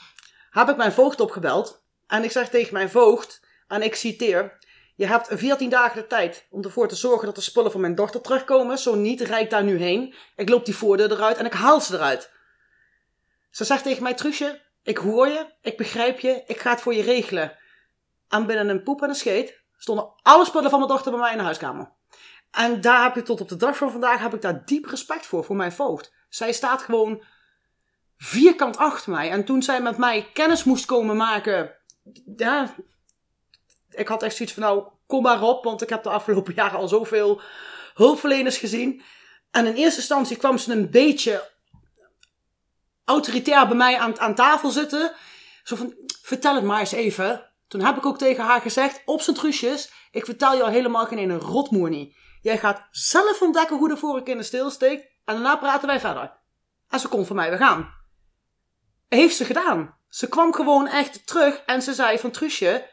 heb 0.50 0.68
ik 0.68 0.76
mijn 0.76 0.92
voogd 0.92 1.20
opgebeld. 1.20 1.82
En 2.06 2.24
ik 2.24 2.30
zeg 2.30 2.48
tegen 2.48 2.72
mijn 2.72 2.90
voogd, 2.90 3.46
en 3.68 3.82
ik 3.82 3.94
citeer, 3.94 4.58
je 4.96 5.06
hebt 5.06 5.28
14 5.30 5.70
dagen 5.70 6.00
de 6.00 6.06
tijd 6.06 6.46
om 6.50 6.64
ervoor 6.64 6.88
te 6.88 6.96
zorgen 6.96 7.26
dat 7.26 7.34
de 7.34 7.40
spullen 7.40 7.70
van 7.70 7.80
mijn 7.80 7.94
dochter 7.94 8.20
terugkomen. 8.20 8.78
Zo 8.78 8.94
niet, 8.94 9.20
rijd 9.20 9.50
daar 9.50 9.64
nu 9.64 9.78
heen. 9.78 10.14
Ik 10.36 10.48
loop 10.48 10.64
die 10.64 10.76
voordeur 10.76 11.12
eruit 11.12 11.36
en 11.36 11.46
ik 11.46 11.52
haal 11.52 11.80
ze 11.80 11.94
eruit. 11.94 12.30
Ze 13.50 13.64
zegt 13.64 13.82
tegen 13.82 14.02
mij, 14.02 14.14
Truusje, 14.14 14.60
ik 14.82 14.98
hoor 14.98 15.28
je, 15.28 15.46
ik 15.62 15.76
begrijp 15.76 16.20
je, 16.20 16.42
ik 16.46 16.60
ga 16.60 16.70
het 16.70 16.80
voor 16.80 16.94
je 16.94 17.02
regelen. 17.02 17.58
En 18.28 18.46
binnen 18.46 18.68
een 18.68 18.82
poep 18.82 19.02
en 19.02 19.08
een 19.08 19.14
scheet 19.14 19.62
stonden 19.76 20.12
alle 20.22 20.44
spullen 20.44 20.70
van 20.70 20.78
mijn 20.78 20.90
dochter 20.90 21.10
bij 21.10 21.20
mij 21.20 21.30
in 21.30 21.38
de 21.38 21.44
huiskamer. 21.44 21.90
En 22.50 22.80
daar 22.80 23.02
heb 23.02 23.16
ik 23.16 23.24
tot 23.24 23.40
op 23.40 23.48
de 23.48 23.56
dag 23.56 23.76
van 23.76 23.90
vandaag 23.90 24.20
heb 24.20 24.34
ik 24.34 24.42
daar 24.42 24.64
diep 24.64 24.84
respect 24.84 25.26
voor, 25.26 25.44
voor 25.44 25.56
mijn 25.56 25.72
voogd. 25.72 26.12
Zij 26.28 26.52
staat 26.52 26.82
gewoon 26.82 27.22
vierkant 28.16 28.76
achter 28.76 29.12
mij. 29.12 29.30
En 29.30 29.44
toen 29.44 29.62
zij 29.62 29.82
met 29.82 29.98
mij 29.98 30.30
kennis 30.32 30.64
moest 30.64 30.84
komen 30.84 31.16
maken, 31.16 31.74
ja, 32.36 32.74
ik 33.90 34.08
had 34.08 34.22
echt 34.22 34.36
zoiets 34.36 34.54
van 34.54 34.62
nou, 34.62 34.88
kom 35.06 35.22
maar 35.22 35.42
op, 35.42 35.64
want 35.64 35.82
ik 35.82 35.88
heb 35.88 36.02
de 36.02 36.08
afgelopen 36.08 36.54
jaren 36.54 36.78
al 36.78 36.88
zoveel 36.88 37.40
hulpverleners 37.94 38.56
gezien. 38.56 39.02
En 39.50 39.66
in 39.66 39.74
eerste 39.74 40.00
instantie 40.00 40.36
kwam 40.36 40.58
ze 40.58 40.72
een 40.72 40.90
beetje 40.90 41.50
autoritair 43.04 43.66
bij 43.66 43.76
mij 43.76 43.98
aan, 43.98 44.20
aan 44.20 44.34
tafel 44.34 44.70
zitten. 44.70 45.12
Zo 45.62 45.76
van, 45.76 45.94
vertel 46.22 46.54
het 46.54 46.64
maar 46.64 46.80
eens 46.80 46.92
even. 46.92 47.50
Toen 47.68 47.80
heb 47.80 47.96
ik 47.96 48.06
ook 48.06 48.18
tegen 48.18 48.44
haar 48.44 48.60
gezegd, 48.60 49.02
op 49.04 49.20
zijn 49.20 49.36
truusjes, 49.36 49.92
ik 50.10 50.24
vertel 50.24 50.54
je 50.54 50.62
al 50.62 50.68
helemaal 50.68 51.06
geen 51.06 51.18
ene 51.18 51.36
rotmoer 51.36 51.88
niet. 51.88 52.16
Jij 52.42 52.58
gaat 52.58 52.86
zelf 52.90 53.42
ontdekken 53.42 53.76
hoe 53.76 53.88
de 53.88 53.96
vork 53.96 54.28
in 54.28 54.36
de 54.36 54.42
stil 54.42 54.70
steekt 54.70 55.02
en 55.24 55.34
daarna 55.34 55.56
praten 55.56 55.88
wij 55.88 56.00
verder. 56.00 56.36
En 56.88 57.00
ze 57.00 57.08
kon 57.08 57.26
van 57.26 57.36
mij 57.36 57.48
weer 57.48 57.58
gaan. 57.58 57.94
Heeft 59.08 59.36
ze 59.36 59.44
gedaan. 59.44 59.94
Ze 60.08 60.28
kwam 60.28 60.54
gewoon 60.54 60.86
echt 60.86 61.26
terug 61.26 61.62
en 61.66 61.82
ze 61.82 61.94
zei 61.94 62.18
van 62.18 62.30
Truusje, 62.30 62.88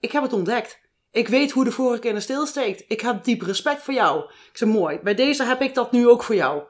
ik 0.00 0.12
heb 0.12 0.22
het 0.22 0.32
ontdekt. 0.32 0.80
Ik 1.12 1.28
weet 1.28 1.50
hoe 1.50 1.64
de 1.64 1.72
vork 1.72 2.04
in 2.04 2.14
de 2.14 2.20
stil 2.20 2.46
steekt. 2.46 2.84
Ik 2.88 3.00
heb 3.00 3.24
diep 3.24 3.42
respect 3.42 3.82
voor 3.82 3.94
jou. 3.94 4.24
Ik 4.24 4.56
zei, 4.56 4.70
mooi. 4.70 4.98
Bij 5.02 5.14
deze 5.14 5.44
heb 5.44 5.60
ik 5.60 5.74
dat 5.74 5.92
nu 5.92 6.08
ook 6.08 6.22
voor 6.22 6.34
jou. 6.34 6.62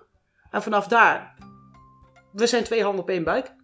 En 0.50 0.62
vanaf 0.62 0.86
daar, 0.86 1.36
we 2.32 2.46
zijn 2.46 2.64
twee 2.64 2.82
handen 2.82 3.02
op 3.02 3.08
één 3.08 3.24
buik. 3.24 3.54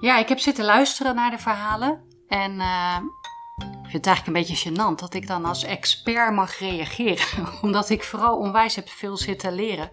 Ja, 0.00 0.18
ik 0.18 0.28
heb 0.28 0.38
zitten 0.38 0.64
luisteren 0.64 1.14
naar 1.14 1.30
de 1.30 1.38
verhalen. 1.38 2.04
En 2.28 2.52
uh, 2.52 2.96
ik 3.56 3.90
vind 3.90 3.92
het 3.92 4.06
eigenlijk 4.06 4.26
een 4.26 4.44
beetje 4.44 4.70
gênant 4.70 5.00
dat 5.00 5.14
ik 5.14 5.26
dan 5.26 5.44
als 5.44 5.64
expert 5.64 6.34
mag 6.34 6.58
reageren. 6.58 7.48
Omdat 7.62 7.90
ik 7.90 8.02
vooral 8.02 8.38
onwijs 8.38 8.74
heb 8.74 8.88
veel 8.88 9.16
zitten 9.16 9.54
leren. 9.54 9.90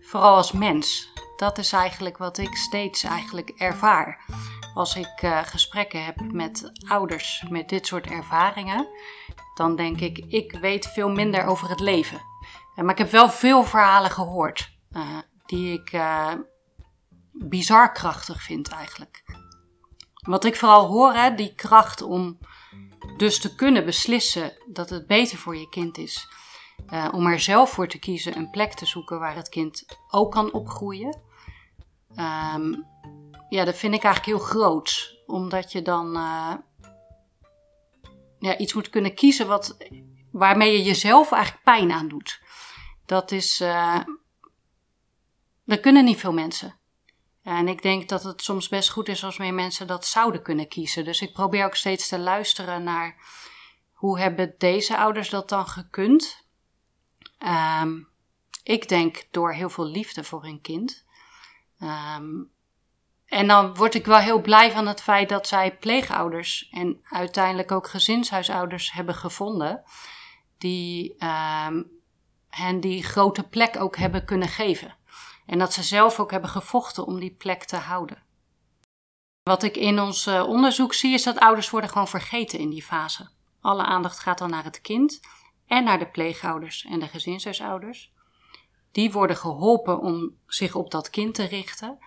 Vooral 0.00 0.36
als 0.36 0.52
mens. 0.52 1.12
Dat 1.36 1.58
is 1.58 1.72
eigenlijk 1.72 2.18
wat 2.18 2.38
ik 2.38 2.54
steeds 2.56 3.02
eigenlijk 3.02 3.50
ervaar. 3.50 4.24
Als 4.74 4.96
ik 4.96 5.22
uh, 5.22 5.38
gesprekken 5.42 6.04
heb 6.04 6.20
met 6.32 6.70
ouders 6.88 7.44
met 7.48 7.68
dit 7.68 7.86
soort 7.86 8.06
ervaringen, 8.06 8.88
dan 9.54 9.76
denk 9.76 10.00
ik, 10.00 10.18
ik 10.18 10.52
weet 10.60 10.86
veel 10.86 11.08
minder 11.08 11.44
over 11.46 11.68
het 11.68 11.80
leven. 11.80 12.20
Maar 12.74 12.90
ik 12.90 12.98
heb 12.98 13.10
wel 13.10 13.30
veel 13.30 13.64
verhalen 13.64 14.10
gehoord 14.10 14.70
die 15.46 15.72
ik 15.72 15.92
bizar 17.32 17.92
krachtig 17.92 18.42
vind 18.42 18.68
eigenlijk. 18.68 19.24
Wat 20.14 20.44
ik 20.44 20.56
vooral 20.56 20.86
hoor, 20.86 21.12
hè, 21.12 21.34
die 21.34 21.54
kracht 21.54 22.02
om 22.02 22.38
dus 23.16 23.40
te 23.40 23.54
kunnen 23.54 23.84
beslissen 23.84 24.52
dat 24.66 24.90
het 24.90 25.06
beter 25.06 25.38
voor 25.38 25.56
je 25.56 25.68
kind 25.68 25.98
is. 25.98 26.28
Uh, 26.92 27.08
om 27.12 27.26
er 27.26 27.40
zelf 27.40 27.70
voor 27.70 27.88
te 27.88 27.98
kiezen 27.98 28.36
een 28.36 28.50
plek 28.50 28.72
te 28.72 28.86
zoeken 28.86 29.18
waar 29.18 29.34
het 29.34 29.48
kind 29.48 29.86
ook 30.10 30.32
kan 30.32 30.52
opgroeien. 30.52 31.20
Um, 32.16 32.86
ja, 33.48 33.64
dat 33.64 33.76
vind 33.76 33.94
ik 33.94 34.02
eigenlijk 34.02 34.38
heel 34.38 34.48
groot. 34.48 35.16
Omdat 35.26 35.72
je 35.72 35.82
dan 35.82 36.16
uh, 36.16 36.54
ja, 38.38 38.56
iets 38.56 38.74
moet 38.74 38.90
kunnen 38.90 39.14
kiezen 39.14 39.46
wat, 39.46 39.76
waarmee 40.30 40.72
je 40.72 40.82
jezelf 40.82 41.32
eigenlijk 41.32 41.64
pijn 41.64 41.92
aan 41.92 42.08
doet. 42.08 42.40
Dat 43.06 43.30
is. 43.30 43.60
Uh, 43.60 44.00
dat 45.64 45.80
kunnen 45.80 46.04
niet 46.04 46.18
veel 46.18 46.32
mensen. 46.32 46.74
En 47.42 47.68
ik 47.68 47.82
denk 47.82 48.08
dat 48.08 48.22
het 48.22 48.42
soms 48.42 48.68
best 48.68 48.90
goed 48.90 49.08
is 49.08 49.24
als 49.24 49.38
meer 49.38 49.54
mensen 49.54 49.86
dat 49.86 50.06
zouden 50.06 50.42
kunnen 50.42 50.68
kiezen. 50.68 51.04
Dus 51.04 51.20
ik 51.20 51.32
probeer 51.32 51.64
ook 51.64 51.74
steeds 51.74 52.08
te 52.08 52.18
luisteren 52.18 52.82
naar 52.82 53.16
hoe 53.92 54.18
hebben 54.18 54.54
deze 54.58 54.96
ouders 54.96 55.30
dat 55.30 55.48
dan 55.48 55.66
gekund. 55.66 56.46
Um, 57.82 58.08
ik 58.62 58.88
denk 58.88 59.26
door 59.30 59.52
heel 59.52 59.70
veel 59.70 59.86
liefde 59.86 60.24
voor 60.24 60.42
hun 60.42 60.60
kind. 60.60 61.04
Um, 61.80 62.50
en 63.26 63.46
dan 63.46 63.74
word 63.74 63.94
ik 63.94 64.06
wel 64.06 64.18
heel 64.18 64.40
blij 64.40 64.72
van 64.72 64.86
het 64.86 65.02
feit 65.02 65.28
dat 65.28 65.46
zij 65.46 65.76
pleegouders 65.76 66.68
en 66.70 67.00
uiteindelijk 67.04 67.72
ook 67.72 67.88
gezinshuisouders 67.88 68.92
hebben 68.92 69.14
gevonden. 69.14 69.82
Die 70.58 71.16
um, 71.24 71.90
hen 72.50 72.80
die 72.80 73.02
grote 73.02 73.42
plek 73.42 73.76
ook 73.76 73.96
hebben 73.96 74.24
kunnen 74.24 74.48
geven. 74.48 74.96
En 75.52 75.58
dat 75.58 75.72
ze 75.72 75.82
zelf 75.82 76.20
ook 76.20 76.30
hebben 76.30 76.50
gevochten 76.50 77.06
om 77.06 77.20
die 77.20 77.34
plek 77.38 77.64
te 77.64 77.76
houden. 77.76 78.22
Wat 79.42 79.62
ik 79.62 79.76
in 79.76 80.00
ons 80.00 80.26
uh, 80.26 80.48
onderzoek 80.48 80.94
zie 80.94 81.14
is 81.14 81.22
dat 81.22 81.38
ouders 81.38 81.70
worden 81.70 81.90
gewoon 81.90 82.08
vergeten 82.08 82.58
in 82.58 82.70
die 82.70 82.82
fase. 82.82 83.28
Alle 83.60 83.82
aandacht 83.82 84.18
gaat 84.18 84.38
dan 84.38 84.50
naar 84.50 84.64
het 84.64 84.80
kind 84.80 85.20
en 85.66 85.84
naar 85.84 85.98
de 85.98 86.06
pleegouders 86.06 86.84
en 86.84 86.98
de 86.98 87.08
gezinshuisouders. 87.08 88.10
Die 88.92 89.12
worden 89.12 89.36
geholpen 89.36 90.00
om 90.00 90.36
zich 90.46 90.74
op 90.74 90.90
dat 90.90 91.10
kind 91.10 91.34
te 91.34 91.44
richten. 91.44 91.98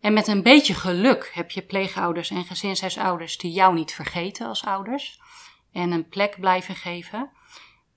En 0.00 0.12
met 0.12 0.26
een 0.26 0.42
beetje 0.42 0.74
geluk 0.74 1.30
heb 1.34 1.50
je 1.50 1.62
pleegouders 1.62 2.30
en 2.30 2.44
gezinshuisouders 2.44 3.38
die 3.38 3.52
jou 3.52 3.74
niet 3.74 3.92
vergeten 3.92 4.46
als 4.46 4.64
ouders 4.64 5.20
en 5.72 5.90
een 5.90 6.08
plek 6.08 6.40
blijven 6.40 6.74
geven. 6.74 7.30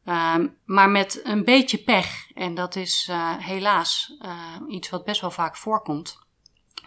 Um, 0.06 0.58
maar 0.66 0.90
met 0.90 1.20
een 1.24 1.44
beetje 1.44 1.78
pech, 1.78 2.32
en 2.34 2.56
dat 2.56 2.76
is 2.76 3.08
uh, 3.10 3.38
helaas 3.38 4.14
uh, 4.22 4.56
iets 4.70 4.90
wat 4.90 5.04
best 5.04 5.22
wel 5.22 5.32
vaak 5.32 5.58
voorkomt, 5.58 6.20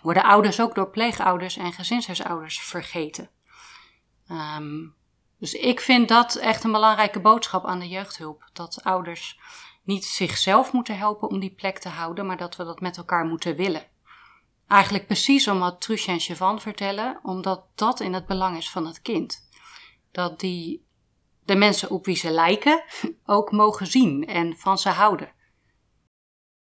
worden 0.03 0.23
ouders 0.23 0.61
ook 0.61 0.75
door 0.75 0.91
pleegouders 0.91 1.57
en 1.57 1.73
gezinshuisouders 1.73 2.61
vergeten. 2.61 3.31
Um, 4.31 4.95
dus 5.39 5.53
ik 5.53 5.81
vind 5.81 6.09
dat 6.09 6.35
echt 6.35 6.65
een 6.65 6.73
belangrijke 6.73 7.21
boodschap 7.21 7.67
aan 7.67 7.79
de 7.79 7.89
jeugdhulp. 7.89 8.49
Dat 8.53 8.81
ouders 8.83 9.39
niet 9.83 10.05
zichzelf 10.05 10.73
moeten 10.73 10.99
helpen 10.99 11.29
om 11.29 11.41
die 11.41 11.51
plek 11.51 11.79
te 11.79 11.89
houden, 11.89 12.27
maar 12.27 12.37
dat 12.37 12.57
we 12.57 12.65
dat 12.65 12.81
met 12.81 12.97
elkaar 12.97 13.25
moeten 13.25 13.57
willen. 13.57 13.87
Eigenlijk 14.69 15.07
precies 15.07 15.49
om 15.49 15.59
wat 15.59 15.81
Truusje 15.81 16.11
en 16.11 16.21
Chevan 16.21 16.61
vertellen, 16.61 17.19
omdat 17.23 17.65
dat 17.75 18.01
in 18.01 18.13
het 18.13 18.27
belang 18.27 18.57
is 18.57 18.71
van 18.71 18.87
het 18.87 19.03
kind. 19.03 19.49
Dat 20.13 20.41
die 20.41 20.86
de 21.47 21.57
mensen 21.57 21.91
op 21.91 22.05
wie 22.05 22.17
ze 22.17 22.31
lijken 22.31 22.83
ook 23.27 23.53
mogen 23.53 23.87
zien 23.87 24.27
en 24.27 24.57
van 24.57 24.79
ze 24.79 24.89
houden. 24.89 25.35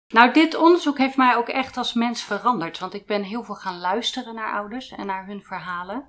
Nou, 0.08 0.34
dit 0.34 0.56
onderzoek 0.56 0.98
heeft 0.98 1.18
mij 1.18 1.36
ook 1.36 1.48
echt 1.48 1.78
als 1.78 1.94
mens 1.94 2.24
veranderd, 2.24 2.80
want 2.80 2.94
ik 2.94 3.06
ben 3.06 3.24
heel 3.24 3.44
veel 3.44 3.56
gaan 3.56 3.80
luisteren 3.80 4.36
naar 4.36 4.54
ouders 4.54 4.92
en 4.92 5.06
naar 5.06 5.26
hun 5.26 5.44
verhalen. 5.44 6.08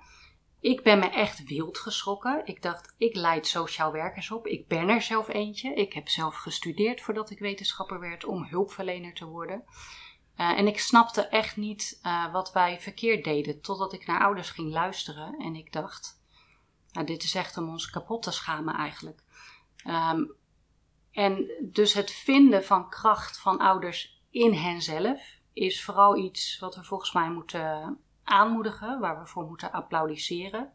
ik 0.60 0.82
ben 0.82 0.98
me 0.98 1.10
echt 1.10 1.44
wild 1.44 1.78
geschrokken. 1.78 2.42
Ik 2.44 2.62
dacht, 2.62 2.94
ik 2.98 3.14
leid 3.14 3.46
sociaal 3.46 3.92
werkers 3.92 4.30
op. 4.30 4.46
Ik 4.46 4.68
ben 4.68 4.88
er 4.88 5.02
zelf 5.02 5.28
eentje. 5.28 5.74
Ik 5.74 5.92
heb 5.92 6.08
zelf 6.08 6.36
gestudeerd 6.36 7.00
voordat 7.00 7.30
ik 7.30 7.38
wetenschapper 7.38 8.00
werd 8.00 8.24
om 8.24 8.44
hulpverlener 8.44 9.14
te 9.14 9.26
worden. 9.26 9.64
Uh, 10.36 10.58
en 10.58 10.66
ik 10.66 10.80
snapte 10.80 11.26
echt 11.26 11.56
niet 11.56 12.00
uh, 12.02 12.32
wat 12.32 12.52
wij 12.52 12.80
verkeerd 12.80 13.24
deden, 13.24 13.60
totdat 13.60 13.92
ik 13.92 14.06
naar 14.06 14.20
ouders 14.20 14.50
ging 14.50 14.72
luisteren. 14.72 15.36
En 15.38 15.54
ik 15.54 15.72
dacht, 15.72 16.15
nou, 16.96 17.08
dit 17.08 17.22
is 17.22 17.34
echt 17.34 17.56
om 17.56 17.68
ons 17.68 17.90
kapot 17.90 18.22
te 18.22 18.30
schamen 18.30 18.74
eigenlijk. 18.74 19.18
Um, 19.86 20.32
en 21.12 21.50
dus 21.60 21.92
het 21.92 22.10
vinden 22.10 22.64
van 22.64 22.88
kracht 22.88 23.38
van 23.38 23.58
ouders 23.58 24.20
in 24.30 24.52
henzelf 24.52 25.20
is 25.52 25.84
vooral 25.84 26.16
iets 26.16 26.58
wat 26.58 26.76
we 26.76 26.84
volgens 26.84 27.12
mij 27.12 27.30
moeten 27.30 27.98
aanmoedigen, 28.24 29.00
waar 29.00 29.20
we 29.20 29.26
voor 29.26 29.44
moeten 29.44 29.72
applaudisseren. 29.72 30.72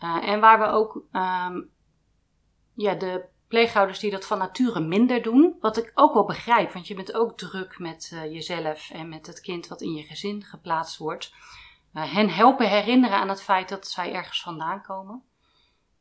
Uh, 0.00 0.28
en 0.28 0.40
waar 0.40 0.58
we 0.58 0.66
ook 0.66 0.94
um, 1.12 1.70
ja, 2.74 2.94
de 2.94 3.24
pleegouders 3.48 3.98
die 3.98 4.10
dat 4.10 4.26
van 4.26 4.38
nature 4.38 4.80
minder 4.80 5.22
doen, 5.22 5.56
wat 5.60 5.76
ik 5.76 5.92
ook 5.94 6.14
wel 6.14 6.24
begrijp, 6.24 6.72
want 6.72 6.86
je 6.86 6.94
bent 6.94 7.14
ook 7.14 7.36
druk 7.36 7.78
met 7.78 8.10
uh, 8.14 8.32
jezelf 8.32 8.90
en 8.90 9.08
met 9.08 9.26
het 9.26 9.40
kind 9.40 9.66
wat 9.66 9.80
in 9.80 9.94
je 9.94 10.02
gezin 10.02 10.44
geplaatst 10.44 10.96
wordt. 10.96 11.32
Uh, 11.96 12.12
hen 12.12 12.30
helpen 12.30 12.68
herinneren 12.68 13.18
aan 13.18 13.28
het 13.28 13.42
feit 13.42 13.68
dat 13.68 13.88
zij 13.88 14.12
ergens 14.12 14.42
vandaan 14.42 14.82
komen. 14.82 15.22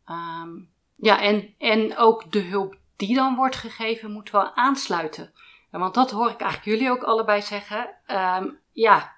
Um, 0.09 0.69
ja, 0.95 1.21
en, 1.21 1.53
en 1.57 1.97
ook 1.97 2.31
de 2.31 2.41
hulp 2.41 2.75
die 2.95 3.15
dan 3.15 3.35
wordt 3.35 3.55
gegeven, 3.55 4.11
moet 4.11 4.31
wel 4.31 4.55
aansluiten. 4.55 5.33
Want 5.69 5.93
dat 5.93 6.11
hoor 6.11 6.29
ik 6.29 6.39
eigenlijk 6.39 6.77
jullie 6.77 6.91
ook 6.91 7.03
allebei 7.03 7.41
zeggen. 7.41 7.89
Um, 8.07 8.59
ja, 8.71 9.15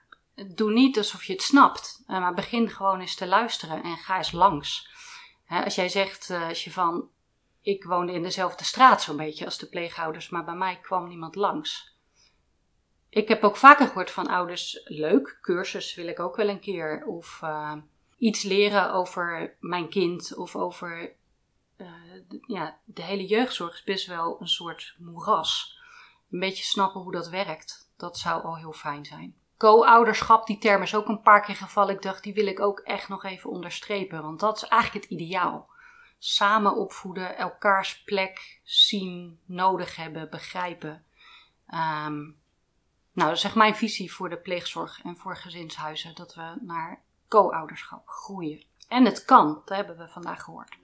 doe 0.55 0.71
niet 0.71 0.97
alsof 0.97 1.23
je 1.23 1.33
het 1.33 1.41
snapt, 1.41 2.03
uh, 2.07 2.19
maar 2.19 2.33
begin 2.33 2.69
gewoon 2.69 2.99
eens 2.99 3.15
te 3.15 3.27
luisteren 3.27 3.83
en 3.83 3.97
ga 3.97 4.17
eens 4.17 4.31
langs. 4.31 4.89
als 5.47 5.75
jij 5.75 5.89
zegt, 5.89 6.29
uh, 6.29 6.47
als 6.47 6.63
je 6.63 6.71
van, 6.71 7.09
ik 7.61 7.83
woonde 7.83 8.13
in 8.13 8.23
dezelfde 8.23 8.63
straat 8.63 9.01
zo'n 9.01 9.17
beetje 9.17 9.45
als 9.45 9.57
de 9.57 9.65
pleegouders, 9.65 10.29
maar 10.29 10.43
bij 10.43 10.55
mij 10.55 10.79
kwam 10.81 11.07
niemand 11.07 11.35
langs. 11.35 11.95
Ik 13.09 13.27
heb 13.27 13.43
ook 13.43 13.57
vaker 13.57 13.87
gehoord 13.87 14.11
van 14.11 14.27
ouders, 14.27 14.81
leuk, 14.83 15.37
cursus 15.41 15.95
wil 15.95 16.07
ik 16.07 16.19
ook 16.19 16.35
wel 16.35 16.49
een 16.49 16.59
keer. 16.59 17.03
Of 17.05 17.39
uh, 17.43 17.73
iets 18.17 18.43
leren 18.43 18.93
over 18.93 19.55
mijn 19.59 19.89
kind 19.89 20.35
of 20.35 20.55
over 20.55 21.15
de, 22.27 22.43
ja, 22.47 22.77
de 22.83 23.03
hele 23.03 23.25
jeugdzorg 23.25 23.73
is 23.73 23.83
best 23.83 24.07
wel 24.07 24.37
een 24.39 24.47
soort 24.47 24.95
moeras. 24.97 25.79
Een 26.31 26.39
beetje 26.39 26.63
snappen 26.63 27.01
hoe 27.01 27.11
dat 27.11 27.29
werkt, 27.29 27.89
dat 27.97 28.17
zou 28.17 28.43
al 28.43 28.57
heel 28.57 28.73
fijn 28.73 29.05
zijn. 29.05 29.35
Co-ouderschap, 29.57 30.47
die 30.47 30.57
term 30.57 30.81
is 30.81 30.95
ook 30.95 31.07
een 31.07 31.21
paar 31.21 31.41
keer 31.41 31.55
gevallen. 31.55 31.95
Ik 31.95 32.01
dacht, 32.01 32.23
die 32.23 32.33
wil 32.33 32.47
ik 32.47 32.59
ook 32.59 32.79
echt 32.79 33.07
nog 33.07 33.23
even 33.23 33.49
onderstrepen, 33.49 34.21
want 34.21 34.39
dat 34.39 34.55
is 34.55 34.67
eigenlijk 34.67 35.03
het 35.03 35.13
ideaal. 35.19 35.69
Samen 36.19 36.75
opvoeden, 36.75 37.37
elkaars 37.37 38.03
plek 38.03 38.59
zien, 38.63 39.39
nodig 39.45 39.95
hebben, 39.95 40.29
begrijpen. 40.29 41.03
Um, 42.07 42.36
nou, 43.17 43.29
dat 43.29 43.37
is 43.37 43.43
echt 43.43 43.55
mijn 43.55 43.75
visie 43.75 44.13
voor 44.13 44.29
de 44.29 44.37
pleegzorg 44.37 45.01
en 45.03 45.17
voor 45.17 45.37
gezinshuizen, 45.37 46.15
dat 46.15 46.35
we 46.35 46.53
naar 46.61 47.01
co-ouderschap 47.27 48.07
groeien. 48.07 48.63
En 48.87 49.05
het 49.05 49.25
kan, 49.25 49.61
dat 49.65 49.77
hebben 49.77 49.97
we 49.97 50.07
vandaag 50.07 50.43
gehoord 50.43 50.77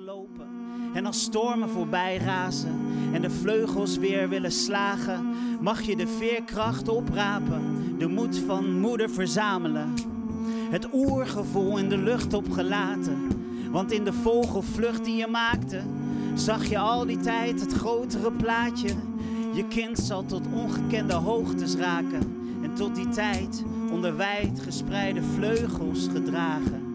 lopen 0.00 0.46
en 0.94 1.06
als 1.06 1.22
stormen 1.22 1.68
voorbij 1.68 2.16
razen 2.16 2.80
en 3.12 3.22
de 3.22 3.30
vleugels 3.30 3.96
weer 3.96 4.28
willen 4.28 4.52
slagen, 4.52 5.34
mag 5.60 5.82
je 5.82 5.96
de 5.96 6.06
veerkracht 6.06 6.88
oprapen, 6.88 7.94
de 7.98 8.06
moed 8.06 8.38
van 8.38 8.80
moeder 8.80 9.10
verzamelen. 9.10 9.94
Het 10.70 10.88
oergevoel 10.92 11.78
in 11.78 11.88
de 11.88 11.96
lucht 11.96 12.34
opgelaten, 12.34 13.28
want 13.70 13.92
in 13.92 14.04
de 14.04 14.12
vogelvlucht 14.12 15.04
die 15.04 15.16
je 15.16 15.26
maakte, 15.26 15.82
zag 16.34 16.64
je 16.64 16.78
al 16.78 17.06
die 17.06 17.20
tijd 17.20 17.60
het 17.60 17.72
grotere 17.72 18.32
plaatje. 18.32 18.94
Je 19.54 19.68
kind 19.68 19.98
zal 19.98 20.24
tot 20.24 20.46
ongekende 20.52 21.14
hoogtes 21.14 21.74
raken 21.74 22.36
en 22.62 22.74
tot 22.74 22.94
die 22.94 23.08
tijd 23.08 23.64
onder 23.90 24.16
wijd 24.16 24.60
gespreide 24.60 25.22
vleugels 25.22 26.08
gedragen. 26.08 26.91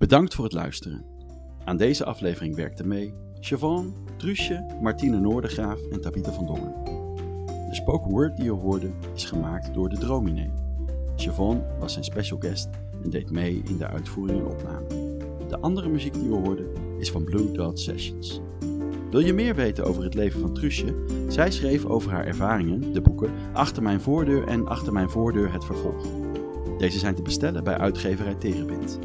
Bedankt 0.00 0.34
voor 0.34 0.44
het 0.44 0.52
luisteren. 0.52 1.04
Aan 1.64 1.76
deze 1.76 2.04
aflevering 2.04 2.56
werkten 2.56 2.88
mee 2.88 3.14
Siobhan, 3.40 3.94
Truusje, 4.16 4.66
Martine 4.82 5.20
Noordegraaf 5.20 5.80
en 5.90 6.00
Tabitha 6.00 6.32
van 6.32 6.46
Dongen. 6.46 6.74
De 7.46 7.74
spoken 7.74 8.10
word 8.10 8.36
die 8.36 8.44
je 8.44 8.50
hoorde 8.50 8.90
is 9.14 9.24
gemaakt 9.24 9.74
door 9.74 9.88
de 9.88 9.98
Dromine. 9.98 10.50
Siobhan 11.16 11.62
was 11.78 11.92
zijn 11.92 12.04
special 12.04 12.38
guest 12.38 12.68
en 13.02 13.10
deed 13.10 13.30
mee 13.30 13.62
in 13.68 13.76
de 13.76 13.86
uitvoering 13.86 14.38
en 14.38 14.46
opname. 14.46 14.86
De 15.48 15.58
andere 15.58 15.88
muziek 15.88 16.14
die 16.14 16.28
we 16.28 16.36
hoorden 16.36 16.66
is 16.98 17.10
van 17.10 17.24
Blue 17.24 17.52
Dot 17.52 17.80
Sessions. 17.80 18.40
Wil 19.10 19.20
je 19.20 19.32
meer 19.34 19.54
weten 19.54 19.84
over 19.84 20.04
het 20.04 20.14
leven 20.14 20.40
van 20.40 20.54
Truusje? 20.54 21.04
Zij 21.28 21.50
schreef 21.50 21.84
over 21.84 22.10
haar 22.10 22.26
ervaringen, 22.26 22.92
de 22.92 23.00
boeken 23.00 23.32
Achter 23.52 23.82
mijn 23.82 24.00
voordeur 24.00 24.46
en 24.46 24.68
Achter 24.68 24.92
mijn 24.92 25.10
voordeur 25.10 25.52
het 25.52 25.64
vervolg. 25.64 26.06
Deze 26.78 26.98
zijn 26.98 27.14
te 27.14 27.22
bestellen 27.22 27.64
bij 27.64 27.78
uitgeverij 27.78 28.34
Tegenwind. 28.34 28.98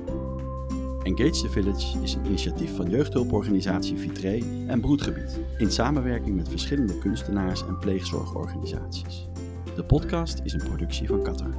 Engage 1.06 1.42
the 1.42 1.50
Village 1.50 2.00
is 2.02 2.14
een 2.14 2.26
initiatief 2.26 2.76
van 2.76 2.90
jeugdhulporganisatie 2.90 3.98
Vitré 3.98 4.40
en 4.68 4.82
Broedgebied 4.82 5.40
in 5.58 5.72
samenwerking 5.72 6.36
met 6.36 6.50
verschillende 6.50 6.98
kunstenaars 6.98 7.66
en 7.68 7.78
pleegzorgorganisaties. 7.78 9.28
De 9.76 9.84
podcast 9.84 10.40
is 10.44 10.54
een 10.54 10.64
productie 10.64 11.08
van 11.08 11.24
Qatar. 11.24 11.58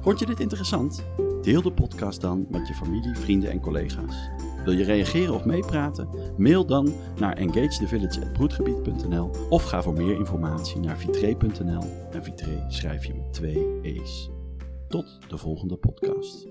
Vond 0.00 0.18
je 0.18 0.26
dit 0.26 0.40
interessant? 0.40 1.04
Deel 1.42 1.62
de 1.62 1.72
podcast 1.72 2.20
dan 2.20 2.46
met 2.50 2.68
je 2.68 2.74
familie, 2.74 3.16
vrienden 3.16 3.50
en 3.50 3.60
collega's. 3.60 4.30
Wil 4.64 4.74
je 4.74 4.84
reageren 4.84 5.34
of 5.34 5.44
meepraten? 5.44 6.08
Mail 6.36 6.66
dan 6.66 6.92
naar 7.18 7.36
engagethevillage.broedgebied.nl 7.36 9.30
of 9.48 9.62
ga 9.62 9.82
voor 9.82 9.94
meer 9.94 10.16
informatie 10.16 10.80
naar 10.80 10.98
vitré.nl 10.98 11.82
en 12.10 12.24
Vitré 12.24 12.64
schrijf 12.68 13.04
je 13.04 13.14
met 13.14 13.32
twee 13.32 13.80
e's. 13.82 14.30
Tot 14.88 15.18
de 15.28 15.38
volgende 15.38 15.76
podcast. 15.76 16.46